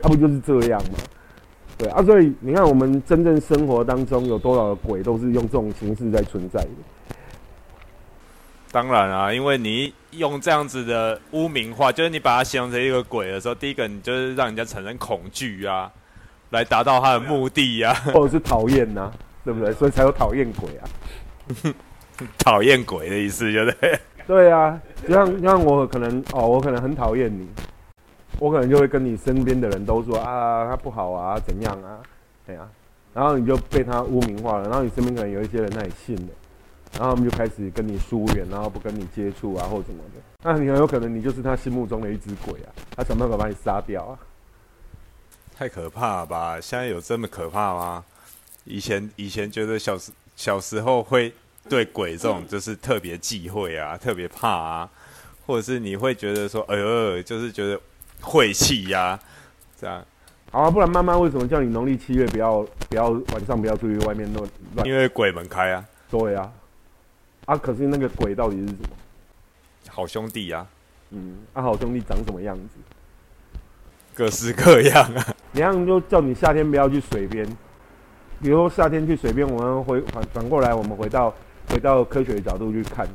[0.00, 0.98] 那、不就是这样吗？
[1.76, 6.68] 对啊，所以你看我们真正生活当中有多少的鬼都是用这种形式在存在的。
[8.70, 15.90] 当然啊，因为你用这样子的污名化，就是你把它形容成一个鬼的时候，第一个你就是让人家产生恐惧啊，
[16.52, 19.10] 来达到他的目的呀、 或者是讨厌呐，
[19.44, 19.72] 对不对？
[19.72, 20.84] 所以才有讨厌鬼啊。
[22.38, 24.00] 讨厌鬼的意思，对不对？
[24.26, 27.48] 对啊，就像就像我可能哦，我可能很讨厌你，
[28.38, 31.98] 我可能就会跟你身边的人都说啊，他不好啊，怎样啊，
[32.46, 32.68] 对啊，
[33.12, 36.32] 然后你就被他污名化了，然后你身边可能有一些人他也信了，
[36.98, 40.20] 然后他们就开始跟你疏远，然后不跟你接触啊，或什么的。
[40.44, 44.18] 那你很有可能你就是他心目中的一只鬼啊，他想办法把你杀掉啊。
[45.62, 46.60] 太可怕了吧？
[46.60, 48.04] 现在有这么可怕吗？
[48.64, 51.32] 以前以前觉得小时小时候会
[51.68, 54.90] 对鬼这种就是特别忌讳啊，特别怕啊，
[55.46, 57.80] 或者是你会觉得说，哎呦，就是觉得
[58.20, 59.16] 晦气呀、
[59.80, 60.04] 这样，
[60.50, 64.84] 好啊，不然妈妈为什么叫你农历七月不要不要晚上不要出去外面乱乱？
[64.84, 66.52] 因为鬼门开啊，对啊，
[67.46, 68.88] 啊，可是那个鬼到底是什么？
[69.88, 70.66] 好兄弟啊，
[71.10, 72.74] 嗯，啊，好兄弟长什么样子？
[74.14, 77.46] 各式各样啊，你看，就叫你夏天不要去水边，
[78.40, 81.34] 比如说夏天去水边，我们回反反过来，我们回到
[81.68, 83.06] 回到科学的角度去看，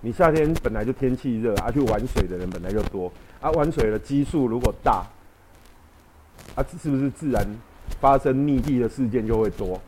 [0.00, 5.06] 你夏天本来就天气热啊，去玩水的人本来就多啊，玩水的基数如果大，
[6.54, 7.46] 啊，是不是自然
[8.00, 9.80] 发生溺毙的事件就会多？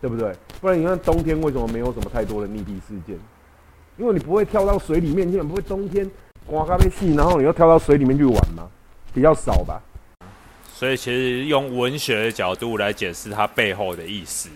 [0.00, 0.32] 对不对？
[0.60, 3.16] 不然你看冬天为什么没有什么太多的溺毙事件？
[3.96, 6.08] 因为你不会跳到水里面去，你不会冬天
[6.46, 8.68] 刮咖啡戏，然后你又跳到水里面去玩嘛，
[9.18, 9.82] 比较少吧。
[10.72, 14.48] 所以其实用文学的角度来解释它背后的意思。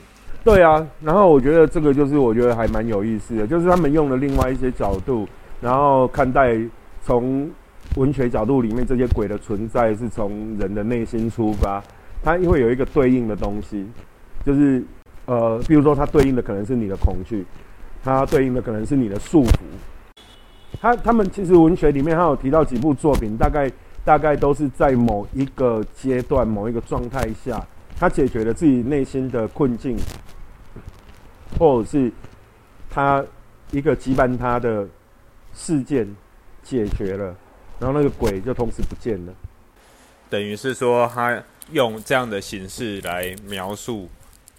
[0.45, 5.29] 对啊，然后我觉得这个就是我觉得还蛮有意思的，就是他们用了另外一些角度，
[5.61, 6.57] 然后看待
[7.05, 7.51] 从
[7.97, 11.83] 文学角度里面这些鬼的存在是从人的内心出发，
[12.23, 13.85] 它会有一个对应的东西，
[14.47, 14.83] 就是
[15.27, 17.45] 呃，比如说它对应的可能是你的恐惧，
[18.05, 19.59] 它对应的可能是你的束缚。
[20.81, 23.71] 他他们其实文学里面还有提到几部作品，大概
[24.05, 27.65] 大概都是在某一个阶段、某一个状态下，
[27.99, 29.97] 他解决了自己内心的困境，
[31.59, 32.13] 或者是
[32.91, 33.25] 他
[33.71, 34.87] 一个羁绊他的
[35.55, 36.17] 事件
[36.63, 37.37] 解决了，
[37.79, 39.33] 然后那个鬼就同时不见了。
[40.29, 44.09] 等于是说，他用这样的形式来描述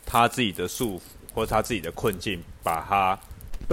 [0.05, 1.01] 他自己的束缚
[1.33, 3.19] 或他自己的困境，把它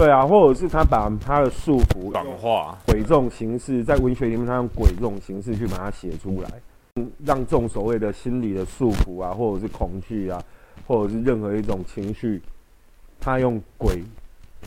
[0.01, 2.75] 对啊，或者是他把他的束缚转化。
[2.87, 6.49] 鬼这种形式，在文学里面，他用鬼这种形式去把它写出来，
[6.95, 10.43] 嗯让这种所谓的心理的束缚啊，或者是恐惧啊，
[10.87, 12.41] 或者是任何一种情绪，
[13.19, 14.01] 他用鬼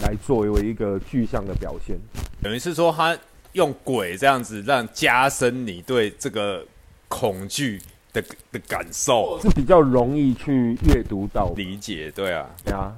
[0.03, 1.99] 来作为一个具象的表现。
[2.41, 3.19] 等于是说，他
[3.55, 6.65] 用鬼这样子，让加深你对这个
[7.09, 12.09] 恐惧的的感受、是比较容易去阅读到理解。
[12.13, 12.95] 对啊，对啊，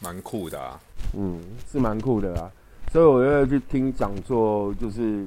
[0.00, 0.80] 蛮酷的啊。
[1.14, 2.50] 嗯，是蛮酷的啊。
[2.92, 5.26] 所以我要去听讲座，就是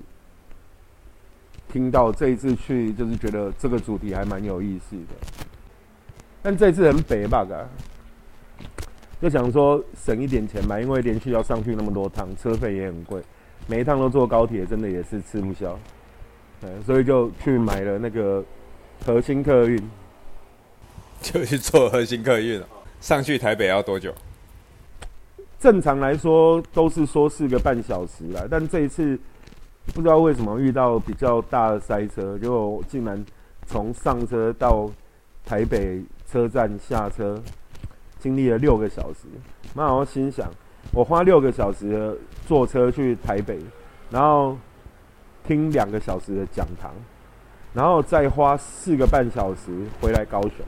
[1.72, 5.38] 听到这一次去，就是觉得这个主题还蛮有意思的。
[6.42, 7.70] 但这次很北吧啊，
[9.22, 13.22] 就想说省一点钱吧，因为连续要上去那么多趟，车费也很贵，
[13.68, 15.78] 每一趟都坐高铁，真的也是吃不消。
[16.60, 18.44] 对，所以就去买了那个
[19.06, 19.80] 核心客运，
[21.22, 22.68] 就去坐核心客运了。
[23.00, 24.12] 上去台北要多久？
[25.62, 29.16] 正常来说都是说四个半小时啦，但这一次
[29.94, 33.24] 不知道为什么遇到比较大的塞车，结果竟然
[33.68, 34.90] 从上车到
[35.46, 37.40] 台北车站下车，
[38.18, 39.28] 经历了六个小时。
[39.76, 40.50] 那我心想，
[40.92, 43.60] 我花六个小时坐车去台北，
[44.10, 44.58] 然后
[45.46, 46.92] 听两个小时的讲堂，
[47.72, 50.66] 然后再花四个半小时回来高雄，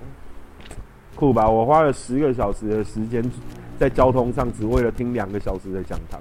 [1.16, 1.50] 酷吧？
[1.50, 3.24] 我花了十个小时的时间
[3.80, 6.20] 在交通上，只为了听两个小时的讲堂。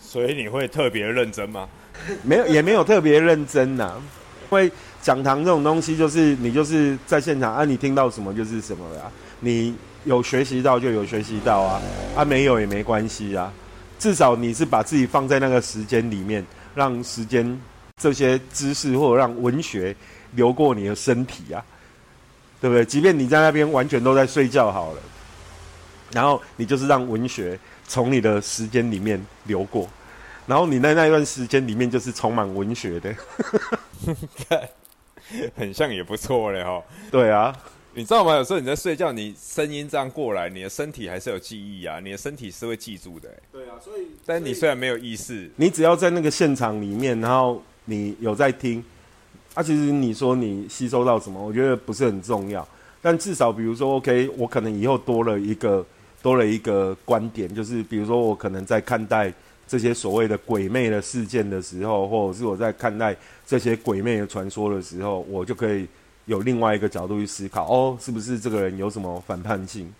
[0.00, 1.68] 所以你会特别认真吗？
[2.22, 4.00] 没有，也没有特别认真呐、
[4.50, 4.70] 因为
[5.02, 9.74] 讲堂这种东西，就是你就是在现场啊，你听到什么就是什么了啊，你
[10.04, 11.82] 有学习到就有学习到啊，
[12.16, 13.52] 啊没有也没关系啊，
[13.98, 17.60] 至少你是把自己放在那个时间里面，让时间
[18.00, 19.94] 这些知识或者让文学
[20.32, 21.62] 流过你的身体啊，
[22.60, 22.84] 对不对？
[22.84, 25.02] 即便你在那边完全都在睡觉好了，
[26.12, 29.88] 然后你就是让文学从你的时间里面流过。
[30.46, 33.14] 然后你在那一段时间里面就是充满文学的，
[35.54, 36.82] 很像也不错嘞哈。
[37.10, 37.54] 对啊，
[37.92, 38.34] 你知道吗？
[38.34, 43.42] 有时候你在睡觉，你声音这样过来，你的身体还是有记忆啊，你的身体是会记住的、欸。
[43.52, 48.82] 对啊，所以但你虽然没有意识，你只要在那个现场里面，然后你有在听，
[49.58, 52.64] 啊，其实你说你吸收到什么，我觉得不是很重要。
[53.02, 55.84] 但至少比如说，OK，我可能以后多了一个
[56.22, 59.34] 多了一个观点，就是比如说我可能在看待
[59.66, 65.88] 这些所谓的鬼魅的事件的时候，或者是我在看待这些鬼魅的传说的时候，我就可以
[66.26, 69.92] 有另外一个角度去思考，哦，是不是这个人有什么反叛性，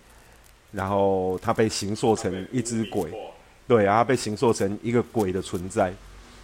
[0.71, 3.11] 然后他被形塑成一只鬼。
[3.67, 5.93] 对啊，他被形塑成一个鬼的存在，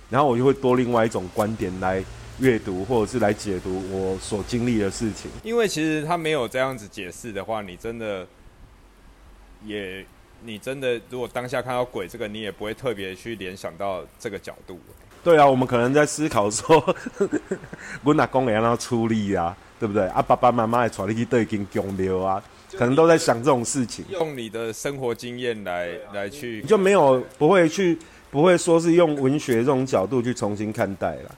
[0.10, 2.04] 然后我就会多另外一种观点来
[2.40, 5.32] 阅读，或者是来解读我所经历的事情。
[5.44, 8.28] 因为其实他没有这样子解释的话，你真的
[9.66, 10.06] 也，
[10.44, 14.80] 你真的如果当下看到鬼这个，你也不会特别去联想到这个角度。
[15.24, 16.96] 对啊，我们可能在思考说，
[18.04, 20.06] 我哪公要让他出力啊，对不对？
[20.10, 22.44] 啊，爸爸妈妈也传你去对经供庙啊，
[22.74, 24.06] 可能都在想这种事情。
[24.10, 27.98] 用你的生活经验来来去你，就没有不会去
[28.30, 31.36] 不会说是用文学这种角度去重新看待了。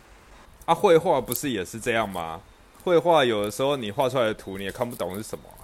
[0.68, 2.42] 啊，绘画不是也是这样吗？
[2.84, 5.64] 绘画有的时候你画出来的图你也看不懂是什么啊、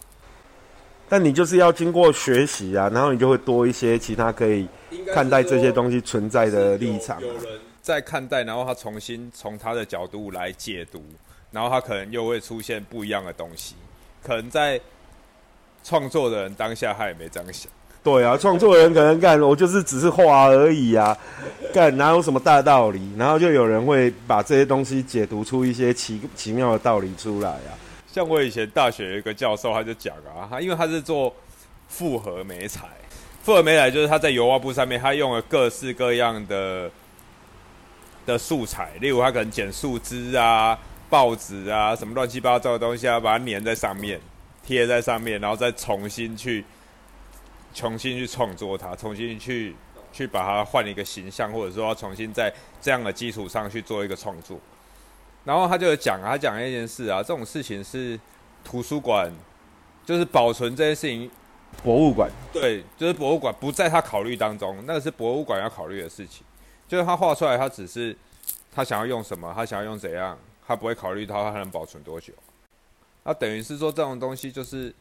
[1.07, 4.67] 但你就是要经过学习啊，然后你就会多一些其他可以
[5.13, 7.21] 看待这些东西存在的立场、啊。
[7.21, 11.03] 有人在看待，然后他重新从他的角度来解读，
[11.51, 13.75] 然后他可能又会出现不一样的东西。
[14.23, 14.79] 可能在
[15.83, 17.69] 创作的人当下他也没这样想，
[18.03, 21.17] 对啊，创作人可能干，我就是只是画而已啊，
[21.73, 23.01] 干哪有什么大道理？
[23.17, 27.71] 然后就有人会把这些东西解读出一些奇奇妙的道理出来啊。
[28.11, 31.33] 像我以前大学有一个教授，他就讲啊，他因为他是做
[31.87, 32.85] 复合媒材，
[33.41, 36.91] 复合媒材就是他在油画布上面，他用了各式各样的
[38.25, 40.77] 的素材，例如他可能剪树枝啊、
[41.09, 44.19] 报纸啊，什么乱七八糟的东西啊，把它粘在上面，
[44.65, 46.63] 贴在上面，然后再重新去
[47.73, 49.75] 重新去创作它，重新去
[50.12, 54.57] 去把它换一个形象，或者说要重新在这样的基础上去做一个创作。
[55.43, 58.19] 然后他就有讲啊，他讲一件事啊，这种事情是
[58.63, 59.29] 图书馆
[60.05, 61.29] 就是保存这件事情，
[61.83, 66.45] 博物馆对，就是博物馆不在他考虑当中，那个是博物馆要考虑的事情。
[66.88, 68.15] 就是他画出来，他只是
[68.71, 72.31] 他想要用什么，他想要用怎样，他不会考虑到他能保存多久。
[73.23, 74.93] 那等于是说，这种东西就是，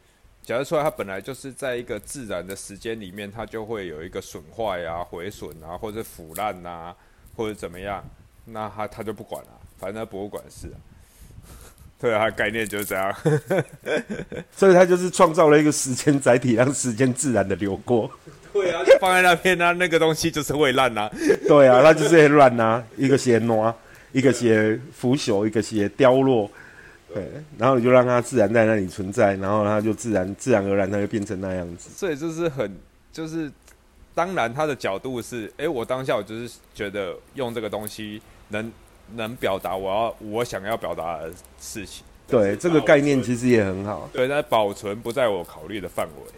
[0.45, 6.93] 假如出来，它本来就是在一个自然的时间里面，它就会有一个损坏啊、毁损啊，或者腐烂啊，
[7.35, 8.03] 或者怎么样，
[8.45, 10.75] 那他他就不管了， 反正博物馆是、啊。
[11.97, 13.15] 对啊，它概念就是这样。
[14.51, 18.11] 所以他就是创造了一个时间载体，让时间自然的流过。
[18.51, 21.09] 对啊，放在那边啊，那个东西就是会烂啊。
[21.47, 23.73] 对啊，那就是会乱啊，一个些挪，
[24.11, 26.51] 一个些腐朽，一个些凋落。
[27.13, 31.89] 对，然后你就让它自然在那里存在，然后它就自然自然而然它就变成那样子。
[31.95, 32.75] 所以就是很
[33.11, 33.51] 就是，
[34.15, 38.71] 当然它的角度是，哎、我当下我就是觉得用这个东西能
[39.15, 42.03] 能表达我要我想要表达的事情。
[42.27, 44.09] 对，这个概念其实也很好。
[44.11, 46.31] 对，但保存不在我考虑的范围。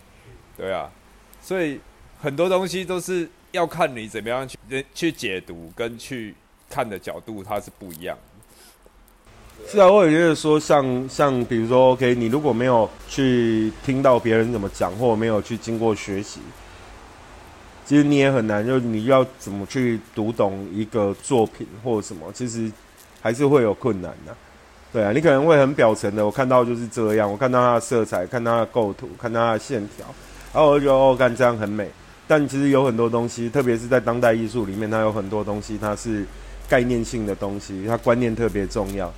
[0.57, 0.91] 对啊，
[1.41, 1.79] 所以
[2.19, 6.33] 很多东西都是要看你怎么样去去解读跟去
[6.69, 8.34] 看的角度，它是不一样的。
[9.67, 16.39] 是啊，我也觉得说像，像比如说，OK，你如果没有去听到别人怎么讲，或没有去经过学习，
[17.85, 22.71] 其实你也很难，就你要怎么去读懂一个作品或什么，其实
[23.21, 24.35] 还是会有困难的、
[24.93, 30.05] 对啊，你可能会很表层的，我看到就是这样，我看到它的色彩，看它的构图，看它的线条，
[30.53, 31.89] 然后我就觉得哦，看这样很美。
[32.27, 36.25] 但其实有很多东西，特别是在当代艺术里面，它有很多东西，它是
[36.69, 39.11] 概念性的东西，它观念特别重要。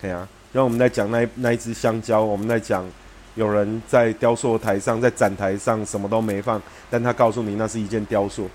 [0.00, 2.88] 对啊，然后我们在讲那那一只香蕉，我们在讲
[3.34, 8.48] 有人在雕塑台上，在展台上什么都没放，但他告诉你那是一件雕塑，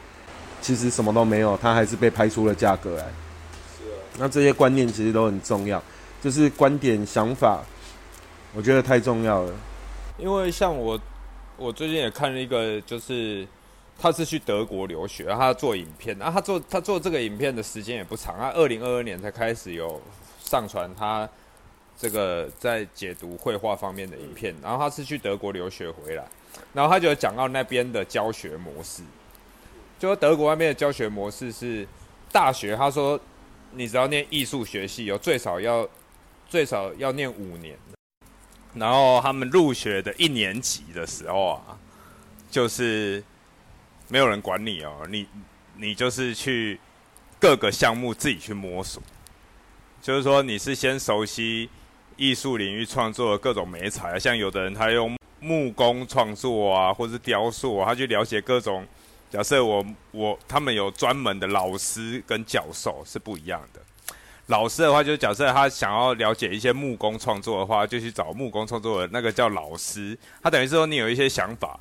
[0.62, 3.04] 其实什么都没有，他还是被拍出了价格来。
[3.04, 5.82] 是啊那这些观念其实都很重要，
[6.22, 7.62] 就是观点想法，
[8.54, 9.54] 我觉得太重要了。
[10.18, 11.00] 因为像我，
[11.58, 13.46] 我最近也看了一个，就是
[14.00, 20.00] 他是去德国留学，他做影片，然后他做他做这个影片的时间也不长，他二零二二年才开始有
[20.44, 21.28] 上传他
[21.98, 26.26] 这个在解读绘画方面的影片，然后他是去德国留学回来，
[26.74, 29.02] 然后他就讲到那边的教学模式，
[29.98, 31.88] 就说德国那边的教学模式是
[32.32, 33.20] 大学，他说
[33.72, 35.88] 你只要念艺术学系，有最少要
[36.48, 37.78] 最少要念五年。
[38.76, 41.78] 然后他们入学的一年级的时候啊，
[42.50, 43.24] 就是
[44.08, 45.28] 没有人管你哦，你
[45.78, 46.80] 你就是去
[47.40, 49.02] 各个项目自己去摸索，
[50.04, 51.70] 就是说你是先熟悉
[52.18, 58.86] 艺术领域创作的各种美材，像有的人他用木工创作啊，或是雕塑啊，他去了解各种。
[59.32, 63.80] 假设我我他们有专门的老师跟教授是不一样的。
[64.48, 70.18] 老师的话，就假设他想要了解一些木工创作的话，就去找木工创作的那个叫老师。
[70.42, 71.80] 他等于是说你有一些想法，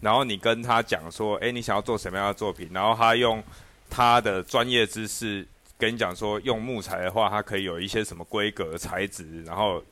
[0.00, 3.40] 然后你跟他讲说，诶，你想要做什么样的作品，然后他用
[3.88, 5.46] 他的专业知识
[5.80, 9.82] 跟你讲说，用木材的话，它可以有一些什么规格材质，然后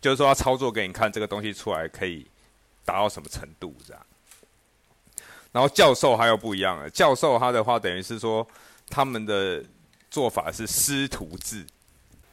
[0.00, 2.26] 就是说他操作给你看这个东西出来可以
[2.84, 4.06] 达到什么程度这样。
[5.52, 8.46] 然后教授他又不一样了，教授他的话等于是说
[8.88, 9.64] 他们的
[10.10, 11.64] 做法是师徒制，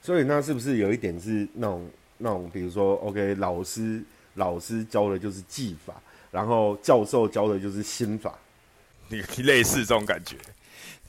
[0.02, 4.04] 所以那是不是有一点是那种那种，比如说，OK，老师
[4.36, 5.94] 老师教的就是技法，
[6.32, 8.38] 然后教授教的就是心法，
[9.10, 10.36] 你 类似这种感觉。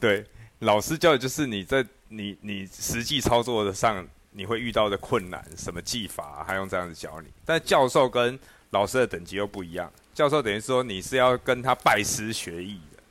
[0.01, 0.25] 对，
[0.61, 7.29] 老师教的就是你在你你实际操作的上你会遇到的困难，什么技法，还用这样子教你。
[7.45, 8.39] 但教授跟
[8.71, 9.91] 老师的等级又不一样。
[10.15, 13.03] 教授等于说你是要跟他拜师学艺的，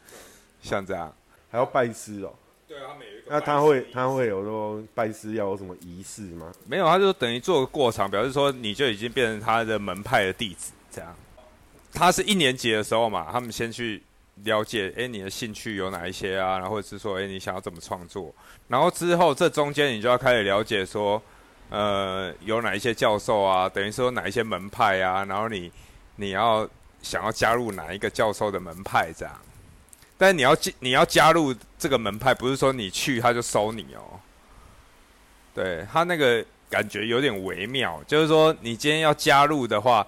[0.61, 1.13] 像这样
[1.49, 2.33] 还要拜师哦。
[2.67, 3.27] 对啊，他每一个。
[3.29, 6.51] 那他会他会有说拜师要有什么仪式吗？
[6.65, 11.15] 没有，他就等于做个过场，表示说你就已经变成他的门派的弟子这样。
[11.93, 14.03] 他是一年级的时候嘛，他们先去
[14.43, 16.57] 了解，哎，你的兴趣有哪一些啊？
[16.57, 18.33] 然后或者是说，哎，你想要怎么创作？
[18.67, 21.21] 然后之后这中间你就要开始了解说，
[21.69, 23.67] 呃，有哪一些教授啊？
[23.69, 25.25] 等于说哪一些门派啊？
[25.25, 25.71] 然后你
[26.15, 26.67] 你要。
[27.03, 29.33] 想要加入哪一个教授的门派这样？
[30.17, 34.19] 但你要进，你要加入这个门派，不是说你去他就收你哦。
[35.53, 40.05] 对他那个感觉有点微妙，就是说你今天要加入的话，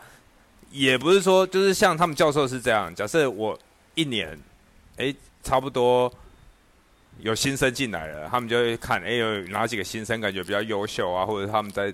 [0.72, 2.94] 也不是说就是像他们教授是这样。
[2.94, 3.58] 假设我
[4.00, 4.40] 一年，
[4.98, 6.12] 哎，差不多
[7.20, 11.94] 有新生进来了，他们就会看，哎，有哪几个新生感觉比较优秀啊，或者他们在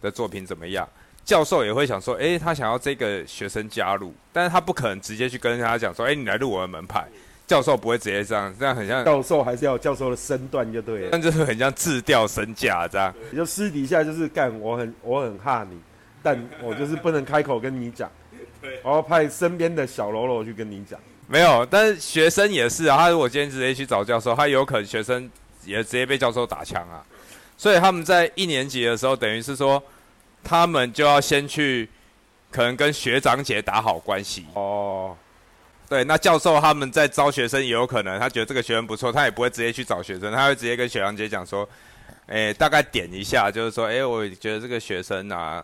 [0.00, 0.88] 的作品怎么样？
[1.24, 7.04] 教授也会想说，哎，他想要这个学生加入，但是他不可能直接去跟他讲说，哎，你来入我的门派。
[7.46, 13.12] 教授不会直接这样，这样很像教授还是要教授的身段就对了，但就是很像自掉身价这样。
[13.34, 15.76] 就私底下就是干，我很我很怕你，
[16.22, 18.08] 但我就是不能开口跟你讲，
[18.84, 21.00] 我要派身边的小喽啰去跟你讲。
[21.30, 25.30] 没有，但是学生也是啊，他如果今天直接去找教授，他有可能学生
[25.64, 27.04] 也直接被教授打枪啊。
[27.56, 29.82] 所以他们在一年级的时候，等于是说。
[30.42, 31.86] 他们就要先去，
[32.50, 35.14] 可能跟学长姐打好关系哦。
[35.86, 41.68] 对，那教授他们在招学生也有可能，他觉得这个学生不错，他也不会直接去找学生，他会直接跟学长姐讲说，
[42.26, 45.62] 哎，大概点一下，就是说，哎，我觉得这个学生啊，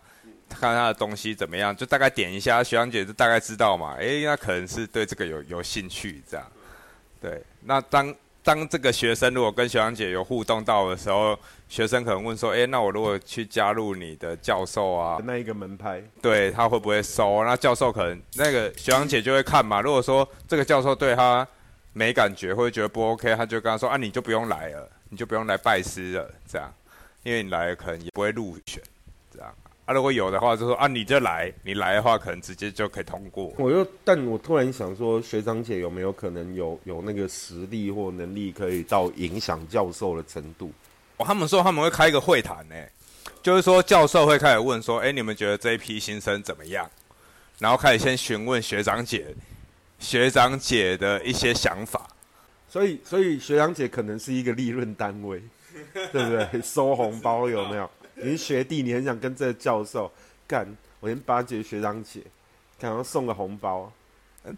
[0.48, 6.46] 看他的东西怎么样，就大概点一下，学长姐就大概知道嘛，哎，那可能是对这个有有兴趣这样。
[7.20, 8.14] 对，那当。
[8.46, 11.36] 当这个学生如果跟学长姐有互动到的时候，
[11.68, 17.42] 学生可能问说：“哎，那我如果去加入你的教授啊，那一个门派，对他会不会收？
[17.42, 19.80] 那教授可能那个学长姐就会看嘛。
[19.80, 21.44] 如果说这个教授对他
[21.92, 26.72] 没感觉，或者觉得不 OK，他就跟他说：啊，你就不用来了，你就不用来拜师了，这样，
[27.24, 28.88] 因为你来了可能也不会入选，这样。”
[29.86, 33.54] 啊，如果有的话，就说啊，你就来，你来的话，可能直接就可以通过。
[33.56, 40.72] 我又，但我突然想说，学长姐有没有可能有有那个实力或能力，可以到影响教授的程度？
[41.18, 42.74] 哦，他们说他们会开一个会谈呢，
[43.42, 46.90] 就是说教授会开始问说，哎，你们觉得这一批新生怎么样？
[47.60, 49.34] 然后开始先询问学长姐，
[50.00, 52.08] 学长姐的一些想法。
[52.68, 55.40] 所以，所以学长姐可能是一个利润单位，
[56.12, 56.60] 对不对？
[56.60, 57.88] 收红包有没有？
[58.18, 60.10] 你是学弟，你很想跟这个教授
[60.46, 60.66] 干，
[61.00, 62.20] 我先巴结学长姐，
[62.80, 63.92] 可能送个红包，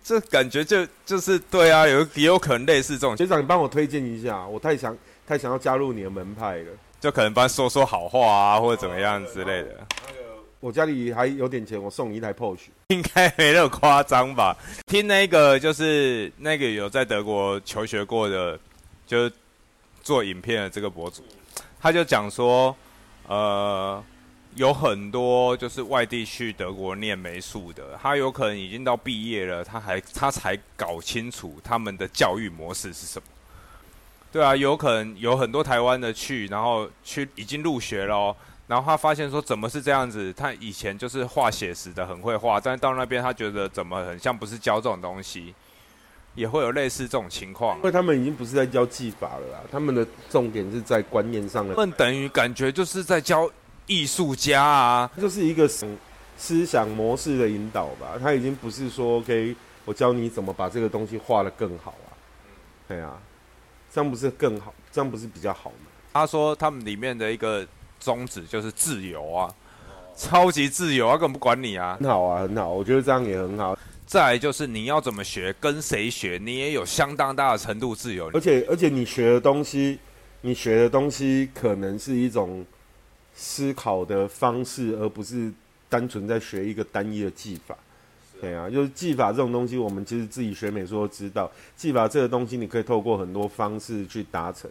[0.04, 3.16] 这感觉就就是对啊，有也有可能类似这种。
[3.16, 4.96] 学长，你帮我推荐一下，我太想
[5.26, 9.86] 太想要加入你的门派了，就可能帮说说好话啊，或者怎么样之类的。
[10.06, 10.18] 那个
[10.60, 14.56] 我家里还有点钱，我送你一台 Porsche，应该没那么夸张吧？
[14.86, 18.56] 听那个就是那个有在德国求学过的，
[19.04, 19.28] 就
[20.00, 21.24] 做影片的这个博主，
[21.80, 22.74] 他就讲说。
[23.28, 24.02] 呃，
[24.54, 33.28] 有很多就是外地去德国念美术的，他有可能已经到毕业了，他还他才搞清楚他们的教育模式是什么。
[34.32, 38.34] 对啊，有可能有很多台湾的去，然后去已经入学了，
[38.66, 40.32] 然后他发现说怎么是这样子？
[40.32, 45.54] 他以前就是画写实的，很会画，但到那边他觉得怎么很像不是教这种东西，
[46.34, 47.76] 也会有类似这种情况。
[47.78, 51.74] 因为他们已经不是在教技法了啦，他们的重点是在观念上的。
[51.74, 53.50] 他们等于感觉就是在教
[53.86, 55.68] 艺术家啊，就是一个
[56.36, 58.18] 思想模式的引导吧。
[58.20, 59.54] 他已经不是说 OK，
[59.84, 62.12] 我教你怎么把这个东西画得更好啊。
[62.86, 63.18] 对啊。
[63.90, 64.74] 这样不是更好？
[64.92, 65.86] 这样不是比较好吗？
[66.12, 67.66] 他说他们里面的一个
[67.98, 69.50] 宗旨就是自由啊，
[70.14, 71.96] 超级自由，啊根本不管你啊。
[71.98, 73.74] 很好啊，很好，我觉得这样也很好。
[74.08, 78.30] 再来就是你要怎么学，跟谁学，你也有相当大的程度自由。
[78.32, 79.98] 而且而且你学的东西，
[80.40, 82.64] 你学的东西可能是一种
[83.34, 85.52] 思考的方式，而不是
[85.90, 87.76] 单纯在学一个单一的技法。
[88.40, 94.70] 对啊，就是技法这种东西，我们其实自己学美术都知道，技法这个东西你可以透过很多方式去达成。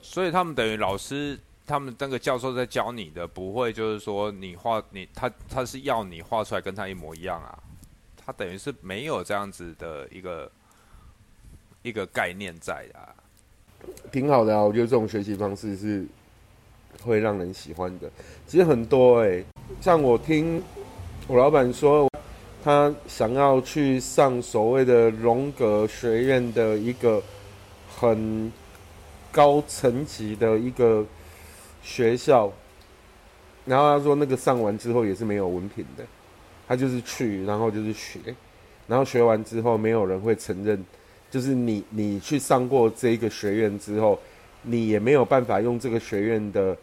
[0.00, 7.58] 所以他们等于老师，他们那个教授在教你的，不会就是说你画你他他是要你画出来跟他一模一样啊。
[8.28, 10.52] 他等于是没有这样子的一个
[11.80, 13.08] 一个概念在啊，
[14.12, 14.62] 挺好的啊。
[14.62, 16.04] 我觉得这种学习方式是
[17.02, 18.10] 会让人喜欢的。
[18.46, 19.42] 其实很多哎，
[19.80, 20.62] 像我听
[21.26, 22.06] 我老板说，
[22.62, 27.22] 他想要去上所谓的荣格学院的一个
[27.96, 28.52] 很
[29.32, 31.02] 高层级的一个
[31.82, 32.52] 学校，
[33.64, 36.04] 然后他说那个上完之后也是没有文凭的。
[36.68, 38.20] 他就是去，然后就是学，
[38.86, 40.84] 然后学完之后，没有人会承认，
[41.30, 44.20] 就是你你去上过这一个学院之后，
[44.62, 46.76] 你也没有办法用这个学院的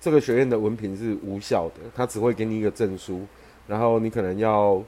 [0.00, 3.26] 这个学院的文凭是无效的，他只会给你一个证书，
[3.66, 4.82] 然后你可能要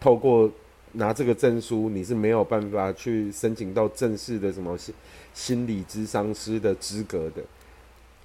[0.00, 0.50] 透过
[0.92, 4.94] 拿这个证书，你是没有办法去申请到正式的什么心
[5.32, 7.42] 心理咨商师的资格的，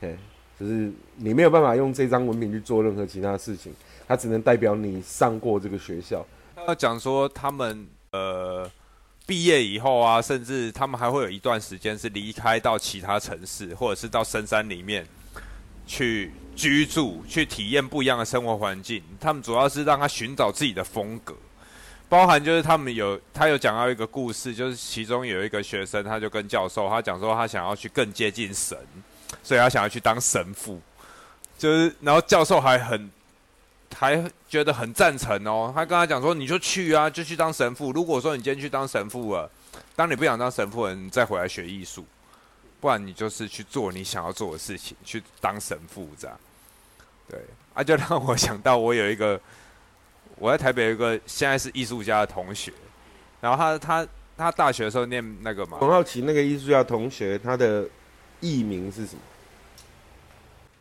[0.01, 0.17] 哎，
[0.59, 3.73] 就是你没有办法用这张文凭去做任何其他事情。
[4.07, 6.25] 他只能代表你上过这个学校。
[6.55, 8.69] 他讲说，他们呃
[9.27, 15.05] 毕业以后啊，甚至他们还会有一段时间是离开到其他城市，或者是到深山里面
[15.85, 19.03] 去居住，去体验不一样的生活环境。
[19.19, 21.35] 他们主要是让他寻找自己的风格，
[22.09, 28.75] 包含就是他们有他有讲到一个故事，就是其中有一个学生，他就跟教授他讲说，他想要去更接近神，
[29.43, 30.81] 所以他想要去当神父。
[31.57, 33.09] 就是然后教授还很。
[33.95, 37.91] 还觉得很赞成哦，他跟他讲说：“你就去啊，就去当神父。
[37.91, 39.49] 如果说你今天去当神父了，
[39.95, 42.05] 当你不想当神父了，你再回来学艺术，
[42.79, 46.39] 不然你就是去做你想要做的事情，去当神父这样。”
[47.27, 47.39] 对，
[47.73, 49.41] 啊，就让我想到我有一个
[50.37, 52.71] 我在台北有一个现在是艺术家的同学，
[53.41, 54.07] 然后他他
[54.37, 57.85] 他大学的时候念那个嘛，很好奇那个艺术家同学他的
[58.39, 59.21] 艺名是什么？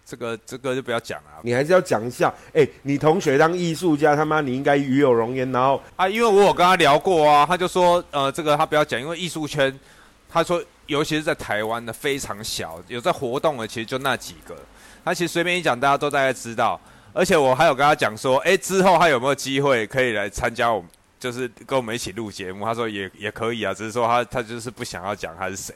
[0.06, 2.32] 这个这个就不要讲了，你还是要讲一下。
[2.54, 5.52] 哎，你同学当艺术家，他妈你应该与有荣焉。
[5.52, 9.78] 然后啊，因为我有跟他聊过啊，他就说，呃，这个他不要讲，因为艺术圈，
[10.26, 14.56] 他说，尤其是在台湾的非常小，有在活动的其实就那几个。
[15.04, 16.80] 他其实随便一讲，大家都大概知道。
[17.12, 20.88] 而且我还有跟他讲说，哎，之后他有没有机会可以来参加我们？
[21.18, 25.74] 就是跟我们一起录节目，他说也也可以啊，只是说他他就是不想要讲他是谁。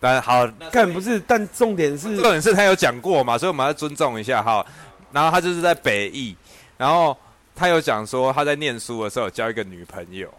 [0.00, 4.64] 但好，看不是，但重点是重点是他有讲过嘛，所以我们要尊重一下哈。
[5.12, 6.36] 然后他就是在北艺，
[6.76, 7.16] 然后
[7.54, 10.32] 他有讲说他在念书的时候交一个女朋友，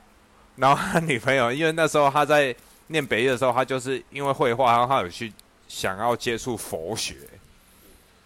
[0.55, 2.55] 然后他女朋友因为那时候他在
[2.87, 5.31] 念北艺的时候，他就是因为绘画，然后他有去
[5.67, 7.15] 想要接触佛学。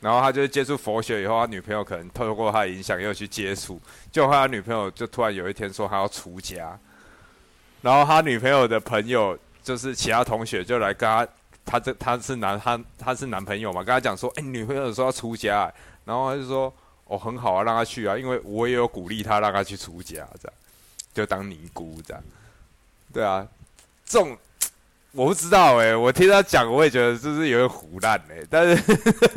[0.04, 3.82] 然后他就接触佛学以后，他女朋友可能透过他的影响又去接触，
[4.12, 6.78] 就他女朋友就突然有一天说他要出家，
[7.82, 11.26] 然后他女朋友的朋友就是其他同学就来跟他，
[11.64, 15.74] 他这他是男他他是男朋友嘛，跟他讲说，哎，女朋友说要出家，
[16.04, 16.74] 然后他就说，
[17.06, 20.54] 哦，很好啊，让他去啊，因为我也有鼓励他让他去出家，这样
[21.14, 22.24] 就当尼姑这样，
[23.14, 23.48] 对啊，
[24.06, 24.38] 这种。
[25.16, 28.44] 我不知道哎，我听他讲，我也觉得就是有点胡乱哎。
[28.50, 28.84] 但是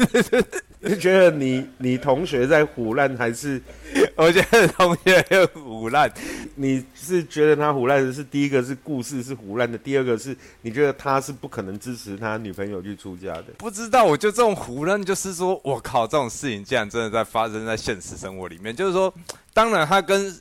[0.80, 3.60] 你觉得你你同学在胡乱，还是
[4.16, 6.10] 我觉得同学有胡乱？
[6.54, 13.44] 你是觉得他胡乱的是第一个是故事是胡乱的，第二个是你觉得他是不可能支持他女朋友去出家的？
[13.58, 18.74] 不知道，我就这种胡乱，就是说我靠，这种事情竟然真的在发生在现实生活里面。
[18.74, 19.12] 就是说，
[19.52, 20.34] 当然他跟。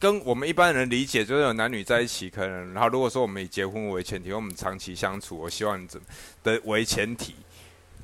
[0.00, 6.00] 跟我们一般人理解，就是有男女在一起，可能，然后如果说我们以结婚为前提，我们长期相处，我希望怎
[6.42, 7.34] 的为前提，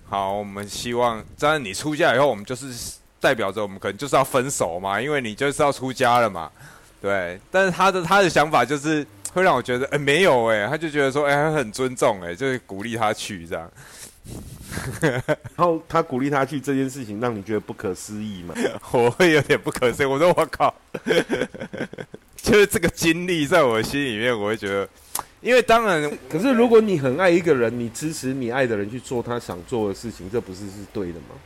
[0.06, 6.52] 好，我们希望，当然你出家以后，我们就是代表着我们可能就是要分手嘛，因为你就是要出家了嘛，
[7.00, 7.40] 对。
[7.50, 13.70] 但是他的他的想法就是会让我觉得，哎，没有哎，他就觉得说，哎，很尊重，哎，就是鼓励他去这样。
[15.00, 15.22] 然
[15.56, 18.54] 后他鼓励他去这件事情，让你觉得不可思议嘛？
[18.92, 20.06] 我会有点不可思议。
[20.06, 20.74] 我说我靠，
[22.36, 24.88] 就是这个经历在我心里面，我会觉得，
[25.40, 31.36] 因为当然，可是如果你很爱一个人，你支持你爱的人去做他想做的事情，这不是是对的吗？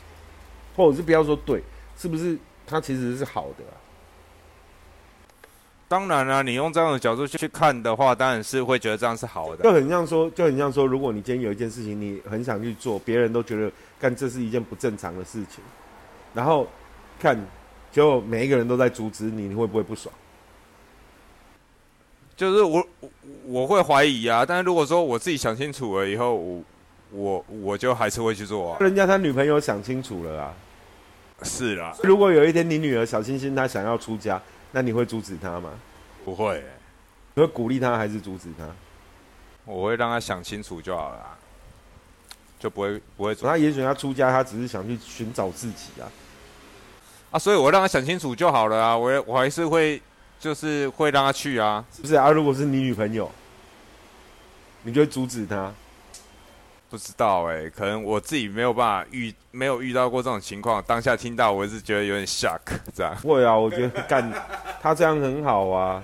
[0.75, 1.63] 或者是不要说对，
[1.99, 3.65] 是不是他其实是好的？
[5.91, 9.65] 当然了，你用这样的角度去看的话，当然是会觉得这样是好的。
[9.65, 13.69] 就很像说，就很像说，如果你今天有一件事情，你很想去做，别人都觉得
[13.99, 15.65] 干这是一件不正常的事情，
[16.33, 16.65] 然后
[17.19, 17.37] 看，
[17.91, 20.15] 结果每一个人都在阻止你，你会不会不爽？
[22.37, 23.11] 就是我我
[23.47, 26.63] 我会怀疑啊，但是如果说我自己想清楚了以后，我
[27.11, 28.79] 我我就还是会去做啊。
[28.79, 30.55] 人家他女朋友想清楚了啊。
[31.43, 34.41] 是啦，如果有一天你女儿小星星她想要出家，
[34.73, 35.71] 那你会阻止他吗？
[36.25, 36.63] 不会，
[37.35, 38.65] 你会鼓励他还是阻止他？
[39.65, 41.39] 我会让他想清楚就好了，
[42.59, 43.35] 就不会不会。
[43.35, 46.05] 他也许他出家，他只是想去寻找自己啊。
[47.31, 48.97] 啊，所以我让他想清楚就好了啊。
[48.97, 50.01] 我我还是会
[50.39, 52.31] 就是会让他去啊，是不是啊？
[52.31, 53.31] 如果是你女朋友，
[54.83, 55.73] 你就会阻止她。
[56.91, 60.83] 不知道哎，可能我自己没有办法遇，没有遇到过这种情况。
[60.85, 62.59] 当下听到，我是觉得有点 shock，
[62.93, 63.15] 这样。
[63.19, 64.29] 会啊，我觉得干
[64.83, 66.03] 他这样很好啊，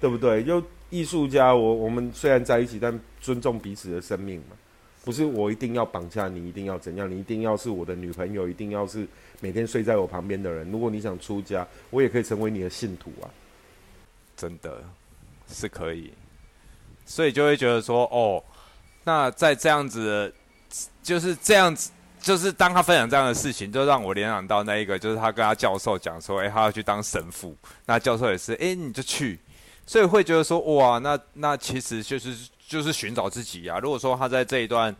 [0.00, 0.44] 对不对？
[0.44, 4.56] 就艺术家，我我们虽然在一起，但尊重彼此的生命嘛。
[5.04, 7.10] 不是我一定要绑架你，一定要怎样？
[7.10, 9.04] 你一定要是我的女朋友，一定要是
[9.40, 10.70] 每天睡在我旁边的人。
[10.70, 13.26] 如果你想出家，我也可以成为你的信徒啊。
[14.36, 14.84] 真的
[15.48, 16.12] 是可以，
[17.04, 18.44] 所以就会觉得说，哦。
[19.04, 20.32] 那在这样子，
[21.02, 21.90] 就是这样子，
[22.20, 27.56] 就是当他分享这样的事情，就让我联想到那一个，就是他跟他教授讲说，哎，他要去当神父。
[27.86, 29.38] 那教授也是，哎，你就去。
[29.84, 33.80] 所以会觉得说，哇，那那其实就是就是寻找自己呀。
[33.80, 34.94] 如果说他在这一段，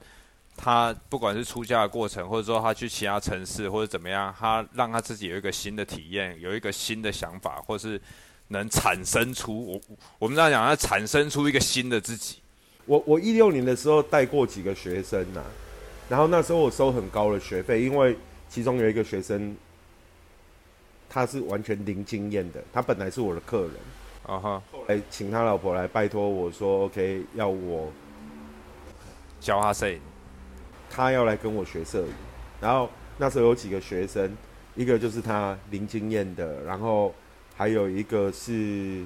[0.57, 7.99] 他不管是出家的过程，或者说他去其他城市或者怎么样，他让他自己有一个新的体验，有一个新的想法，或是
[8.49, 9.81] 能产生出我
[10.19, 12.42] 我们这样讲，要产生出一个新的自己。
[12.85, 15.41] 我我一六年的时候带过几个学生呐，
[16.09, 18.17] 然后那时候我收很高的学费，因为
[18.49, 19.57] 其中有一个学生，
[21.09, 23.73] 他是完全零经验的，他本来是我的客人，
[24.27, 27.91] 啊哈，后来请他老婆来拜托我说，OK，要我
[29.41, 30.01] 教他摄影，
[30.91, 32.13] 他要来跟我学摄影，
[32.61, 34.37] 然后那时候有几个学生，
[34.75, 37.15] 一个就是他零经验的，然后
[37.57, 39.05] 还有一个是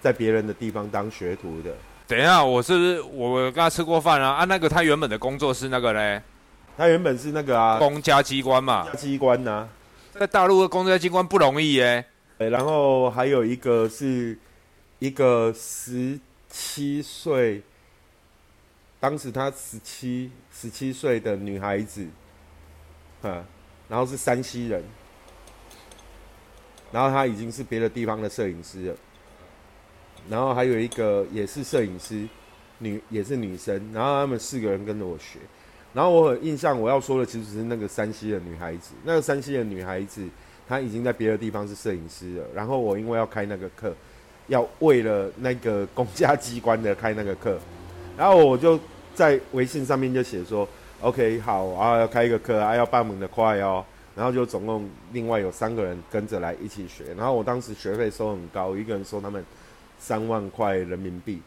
[0.00, 1.74] 在别人的地方当学徒的。
[2.10, 4.30] 等一下，我是不是我跟他吃过饭啊？
[4.30, 6.20] 啊，那个他原本的工作是那个嘞？
[6.76, 8.84] 他原本是那个啊，公家机关嘛。
[8.96, 9.68] 机关呐，
[10.18, 12.04] 在大陆的公家机关不容易耶。
[12.38, 14.36] 然后还有一个是
[14.98, 17.62] 一个十七岁，
[18.98, 22.04] 当时他十七十七岁的女孩子，
[23.22, 23.44] 啊，
[23.88, 24.82] 然后是山西人，
[26.90, 28.96] 然后他已经是别的地方的摄影师了。
[30.28, 32.26] 然后还有一个也是摄影师，
[32.78, 35.38] 女也是女生，然后他们四个人跟着我学，
[35.92, 40.24] 然后我很印象我要说的其实是那个山西的女孩子，那个山西的女孩子
[40.68, 43.92] 她已经在别的地方是摄影师了，然后我因为要开那个课，
[44.46, 47.58] 要为了那个公家机关的开那个课，
[48.16, 48.78] 然后我就
[49.14, 50.68] 在微信上面就写说
[51.00, 59.44] ，OK 好啊要开一个课啊要报名的快哦，然后就总共另外有三个人跟着来一起学，然后我当时学费收很高，一个人收他们。
[60.00, 61.40] 三万块人民币。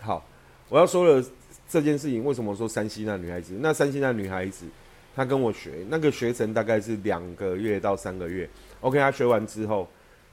[0.00, 0.26] 好，
[0.68, 1.24] 我要说了
[1.68, 3.56] 这件事情，为什么说山西那女孩子？
[3.60, 4.66] 那山西那女孩子，
[5.14, 8.48] 她跟我学，那个学程大概是两个月到三个月。
[8.80, 9.88] OK，她学完之后，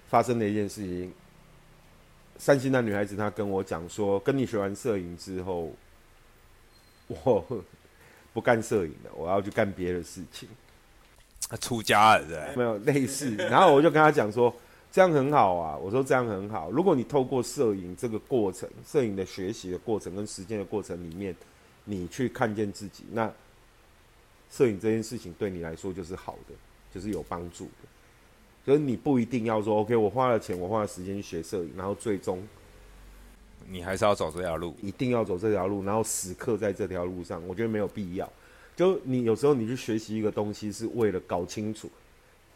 [0.07, 1.13] 发生了一件事情。
[2.39, 5.71] 山西那女孩子她跟我讲说，跟你学完摄影之后，
[7.07, 7.45] 我
[8.33, 10.49] 不干摄影了，我要去干别的事情。
[11.59, 12.55] 出家了，对？
[12.55, 13.35] 没有类似。
[13.35, 14.53] 然后我就跟她讲说。
[14.97, 15.77] 这样很好啊！
[15.77, 16.71] 我说这样很好。
[16.71, 21.35] 如果你透过摄影这个过程、摄影的学习的过程跟实践的过程里面，
[21.85, 23.31] 你去看见自己，那
[24.49, 26.55] 摄影这件事情对你来说就是好的，
[26.91, 27.87] 就是有帮助的。
[28.65, 32.41] 所以你不一定要说 OK，我花了钱，我花了时间去学摄影，然后最终
[33.67, 37.39] 你还是要走这条路，一定要走这条路，然后死刻在这条路上。
[37.47, 38.27] 我觉得没有必要。
[38.75, 41.87] 就你有时候你去学习一个东西，是为了搞清楚。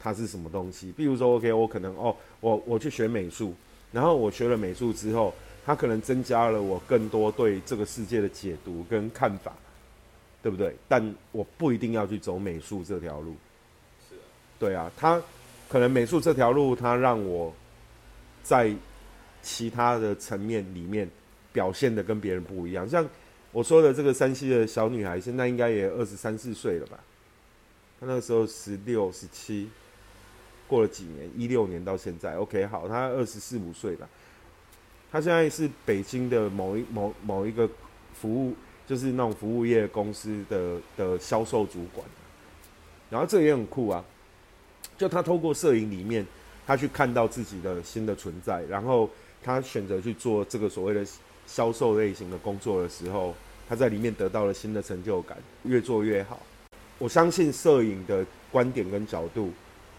[0.02, 0.91] 它是什么东西？
[0.93, 3.54] 比如说，OK，我可能哦，我我去学美术，
[3.91, 5.32] 然后我学了美术之后，
[5.64, 9.54] 它可能增加了我更多对这个世界的解读跟看法，
[10.41, 10.76] 对不对？
[10.88, 13.36] 但我不一定要去走美术这条路。
[14.10, 14.26] 是啊。
[14.58, 15.22] 对啊，它
[15.70, 17.54] 可能美术这条路，它让我
[18.41, 18.74] 在
[19.43, 21.08] 其他的层面里面
[21.54, 22.89] 表现的跟别人不一样。
[22.89, 23.08] 像
[23.52, 26.99] 我说的这个山西的小女孩，现在应该也二十三四岁了吧？
[27.99, 29.70] 她那个时候十六、十七。
[30.72, 34.08] 过了几年，一六年到现在，OK，好，他二十四五岁了，
[35.12, 37.70] 他现在是北京的某一某某一个
[38.14, 38.56] 服务，
[38.88, 42.08] 就是那种服务业公司的的销售主管，
[43.10, 44.02] 然后这也很酷啊，
[44.98, 46.26] 就他透过摄影里面，
[46.66, 49.10] 他去看到自己的新的存在，然后
[49.44, 51.06] 他选择去做这个所谓的
[51.46, 53.36] 销售类型的工作的时候，
[53.68, 56.40] 他在里面得到了新的成就感，越做越好。
[56.98, 59.52] 我相信摄影的观点跟角度。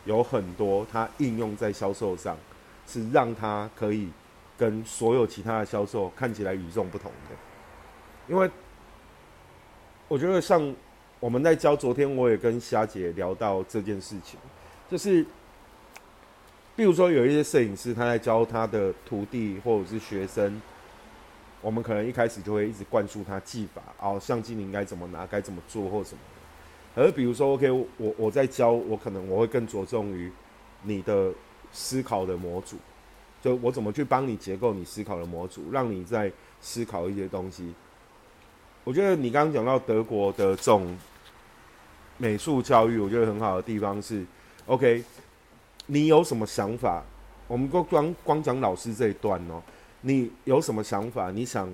[0.04, 2.36] 有很多它应用在销售上，
[2.86, 4.08] 是让它可以
[4.58, 7.36] 跟所有其他的销售看起来与众不同的。
[8.28, 8.50] 因为
[10.08, 10.74] 我觉得像
[11.20, 14.38] 我们在教，昨天我也跟霞姐聊到这件事情，
[14.90, 15.24] 就是，
[16.74, 20.60] 比如说有一些摄影师他在教他的徒弟或者是学生，
[21.60, 26.20] 我们可能一开始就会一直灌输他技法，哦，相机你应该怎么拿，该怎么做或什么。
[26.94, 30.30] 而比如说，OK，我我在教，我可能我会更着重于
[30.82, 31.32] 你的
[31.72, 32.76] 思考的模组，
[33.42, 36.30] 就我怎么去帮你结构你思考的模组，让你在
[36.60, 37.72] 思考一些东西。
[38.84, 40.96] 我觉得你刚刚讲到德国的这种
[42.18, 44.24] 美术教育，我觉得很好的地方是
[44.66, 45.02] ，OK，
[45.86, 47.02] 你有什么想法？
[47.48, 49.62] 我们光光光讲老师这一段哦，
[50.02, 51.30] 你有什么想法？
[51.30, 51.72] 你想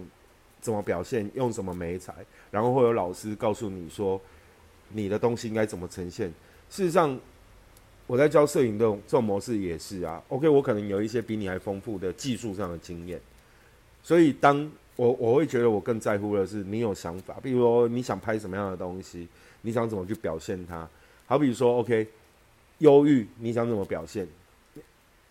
[0.60, 1.30] 怎么表现？
[1.34, 2.14] 用什么媒材？
[2.50, 4.20] 然后会有老师告诉你说，
[4.92, 6.28] 你的东西应该怎么呈现？
[6.70, 7.18] 事实上，
[8.06, 10.22] 我在教摄影的这种模式也是啊。
[10.28, 13.20] OK，我可能有一些比你还丰富的技术上的经验，
[14.02, 19.28] 所以当我我会觉得我更在乎的是你有想法，比如说你想拍什么样的东西，
[19.62, 20.88] 你想怎么去表现它。
[21.26, 22.06] 好比说，OK，
[22.78, 24.26] 忧郁，你想怎么表现？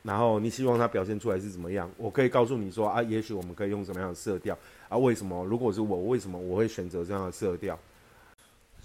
[0.04, 1.90] 然后你希望它表现出来是怎么样？
[1.98, 4.98] 我可以告诉你说啊，也许我们可以用什么样的色调啊？
[4.98, 5.44] 为什么？
[5.46, 7.78] 如果是我，为什么我会选择这样的色调？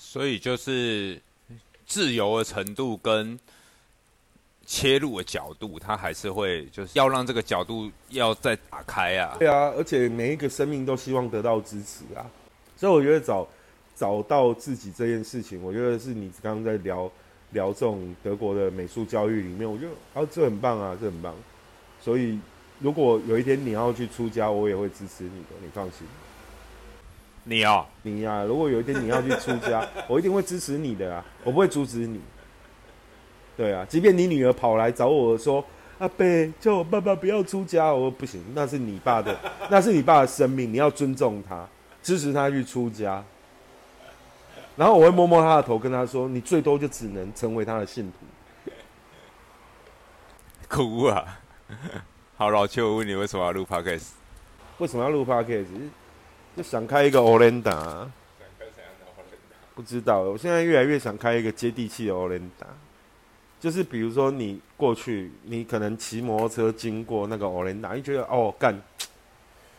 [0.04, 1.18] 所以就是
[1.86, 3.38] 自由的程度跟
[4.66, 9.36] 切入的角度，它还是会就是要让这个角度要再打开啊。
[9.38, 12.26] 对啊，而且每一个生命都希望得到支持啊，
[12.76, 13.48] 所以我觉得找
[13.96, 17.10] 找到自己这件事情，我觉得是你刚刚在聊
[17.52, 21.34] 聊这种德国的美术教育里面，我觉得啊这很棒啊，这很棒。
[22.00, 22.38] 所以
[22.80, 26.06] 如果有一天你要去出家，我也会支持你的，你放心。
[27.44, 32.20] 你哦，你呀、如果有一天你要去出家， 我一定会支持你的啊，我不会阻止你。
[33.56, 35.64] 对啊，即便你女儿跑来找我说
[35.98, 39.36] ：“阿贝，叫我爸爸不要出家。”我说：“不行，那是你爸的，
[39.68, 41.68] 那是你爸的生命，你要尊重他，
[42.02, 43.22] 支持他去出家。”
[44.74, 48.72] 然后我会摸摸他的头，跟他说：“你最多就只能成为他的信徒。
[50.68, 51.40] 哭啊！
[52.36, 54.10] 好，老邱，我问你为什么要录 podcast？
[54.78, 55.66] 为什么要录 podcast？
[56.56, 58.06] 就想开一个 Olenda。
[59.74, 62.66] 不知道，我现在越来越想开一个接地气的 Olenda。
[63.58, 68.78] 就是比如说，你过去你可能骑摩托车经过那个 Olenda，你觉得哦干，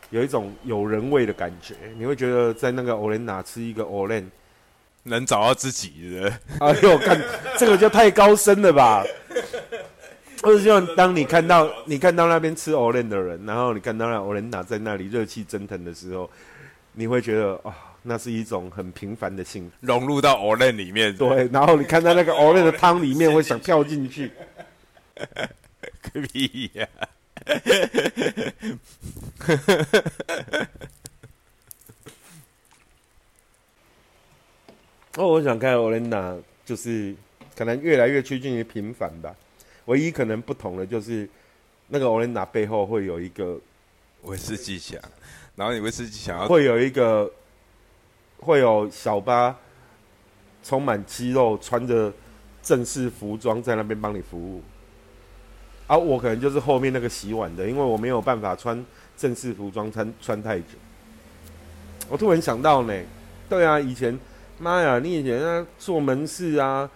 [0.09, 1.75] 有一种有人味的感觉。
[1.97, 4.25] 你会觉得在那个 Olenda 吃一个 Olen，
[5.03, 7.21] 能找到自己的，哎呦干，
[7.59, 9.03] 这个就太高深了吧！
[10.41, 16.29] 或者希望当你看到你看到那边吃 Olen 的人，然后你看到那 Olenda 在那里热气蒸腾的时候，
[16.93, 19.75] 你会觉得啊、那是一种很平凡的幸福。
[19.81, 21.15] 融入到 Olen 里面。
[21.15, 24.31] 对，然后你看到那个 Olen 的汤里面，会想跳进去。
[26.13, 26.87] 个屁呀、
[35.15, 37.15] 哦，我想看 Olenda，就是
[37.55, 39.35] 可能越来越趋近于平凡吧。
[39.85, 41.29] 唯一可能不同的就是，
[41.87, 43.59] 那个 Olenda 背后会有一个，
[44.23, 44.99] 威士忌强，
[45.55, 47.31] 然后你威士忌想要会有一个，
[48.39, 49.55] 会有小巴
[50.63, 52.11] 充满肌肉，穿着
[52.61, 54.61] 正式服装在那边帮你服务。
[55.85, 58.83] 而、我可能就是后面那个洗碗的，因为我没有办法穿
[59.17, 60.77] 正式服装穿穿太久。
[62.09, 63.03] 我突然想到呢，
[63.49, 64.17] 对啊，以前
[64.57, 66.89] 妈呀，你以前啊做门市啊，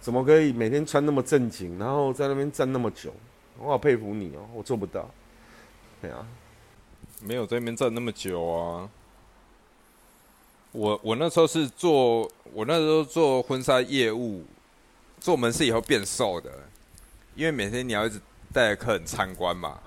[0.00, 3.12] 怎么可以每天穿那么正经，然后在那边站那么久？
[3.58, 5.08] 我好佩服你哦，我做不到。
[6.02, 6.26] 对啊，
[7.20, 8.88] 没有在那边站那么久啊。
[10.72, 14.44] 我我那时候是做，我那时候做婚纱业务，
[15.18, 16.50] 做门市以后变瘦的，
[17.34, 18.20] 因为每天你要一直
[18.52, 19.80] 带着客人参观嘛。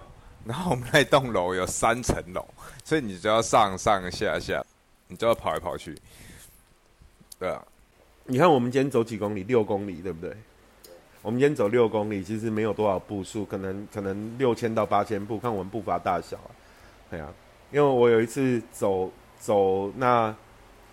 [0.46, 2.44] 然后我们那栋楼有三层楼，
[2.84, 4.66] 所以你就要上上下下，
[5.08, 5.96] 你就要跑来跑去。
[7.38, 7.64] 对啊，
[8.26, 9.44] 你看我们今天走几公里？
[9.44, 10.36] 六公里，对不对？
[11.22, 16.50] 我们今天走六公里，其实没有多少步数，可能可能六千到八千步，看我们步伐大小啊。
[17.10, 17.34] 对啊，
[17.72, 20.36] 因为我有一次走走那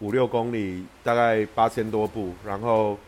[0.01, 2.99] 五六公里，大概八千多步，然后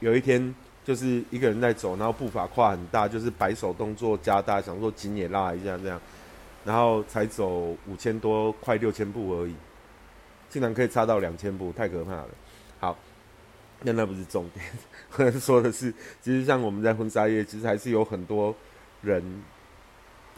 [0.00, 6.00] 有一天就是一个人在走，然后步伐跨很大，就是摆手动作加大，想说紧也拉一下这样，
[6.64, 7.48] 然后才走
[7.86, 9.54] 五千多，快六千步而已，
[10.48, 12.28] 竟然可以差到两千步，太可怕了。
[12.80, 12.96] 好，
[13.82, 14.64] 那那不是重点，
[15.32, 18.54] 我说的是，其实像我们在婚纱业，其实还是有很多
[19.02, 19.22] 人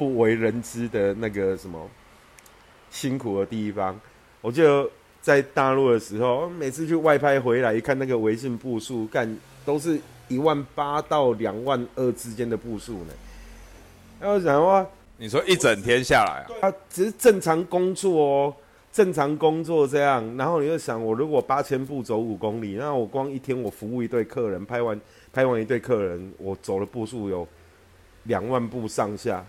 [0.00, 1.78] 不为人知的那个什么
[2.88, 4.00] 辛苦的地方。
[4.40, 4.88] 我记得
[5.20, 13.12] 在大陆的时候，每次去外拍回来，一看那个微信步数，干都是一万八到两万二之间的步数呢。
[14.18, 14.86] 那我想哇，
[15.18, 16.70] 你说一整天下来啊？
[16.70, 18.54] 啊，只是正常工作哦，
[18.90, 24.98] 正常工作这样，然后你就想，我如果八千步走五公里，那我光一天我服务一对客人，拍完
[25.30, 27.46] 拍完一对客人，我走的步数有
[28.22, 29.44] 两万步上下。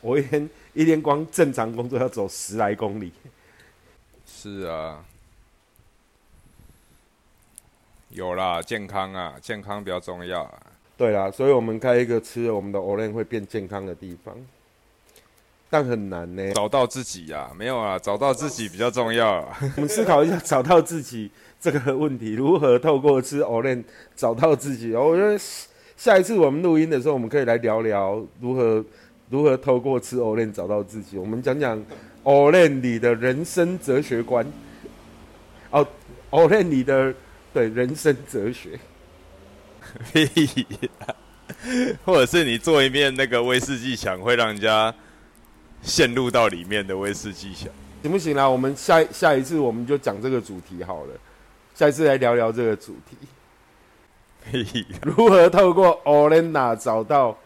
[0.00, 3.12] 我一天一天光正常工作要走十来公里，
[4.24, 5.04] 是啊，
[8.10, 10.62] 有啦，健康啊，健康比较重要啊。
[10.96, 14.36] 对啦，所以我们开一个吃了我们的 o l e 会变健康的地方，
[15.68, 16.52] 但很难呢。
[16.52, 19.48] 找到自己呀，没有啊，找到自己比较重要。
[19.76, 21.28] 我们思考一下，找到自己
[21.60, 23.84] 这个问题，如何透过吃 o l e
[24.14, 24.94] 找到自己？
[24.94, 25.36] 我觉得
[25.96, 28.84] 下一次我们录音的时候，我们可以来聊聊如何。
[29.30, 31.18] 如何透过吃 o l e n 找到自己？
[31.18, 31.78] 我们讲讲
[32.22, 34.46] o l e n 里的人生哲学观。
[35.70, 35.86] 哦
[36.30, 37.12] o l e n 里的
[37.52, 38.78] 对人生哲学，
[40.12, 40.66] 屁！
[42.04, 44.94] 或者是你做一面那个威士忌墙，会让人家
[45.82, 47.68] 陷入到里面的威士忌墙，
[48.02, 48.48] 行不行啦？
[48.48, 51.14] 我们下下一次我们就讲这个主题好了。
[51.74, 53.16] 下一次来聊聊这个主题。
[54.50, 54.86] 屁！
[55.02, 57.36] 如何透过 o l e n a 找到？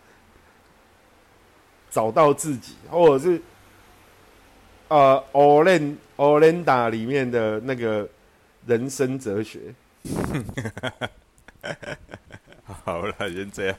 [1.92, 3.40] 找到自己，或者是
[4.88, 8.08] 呃，Olen Olenda 里面的那个
[8.66, 9.60] 人生哲学。
[12.64, 13.76] 好了，先这样。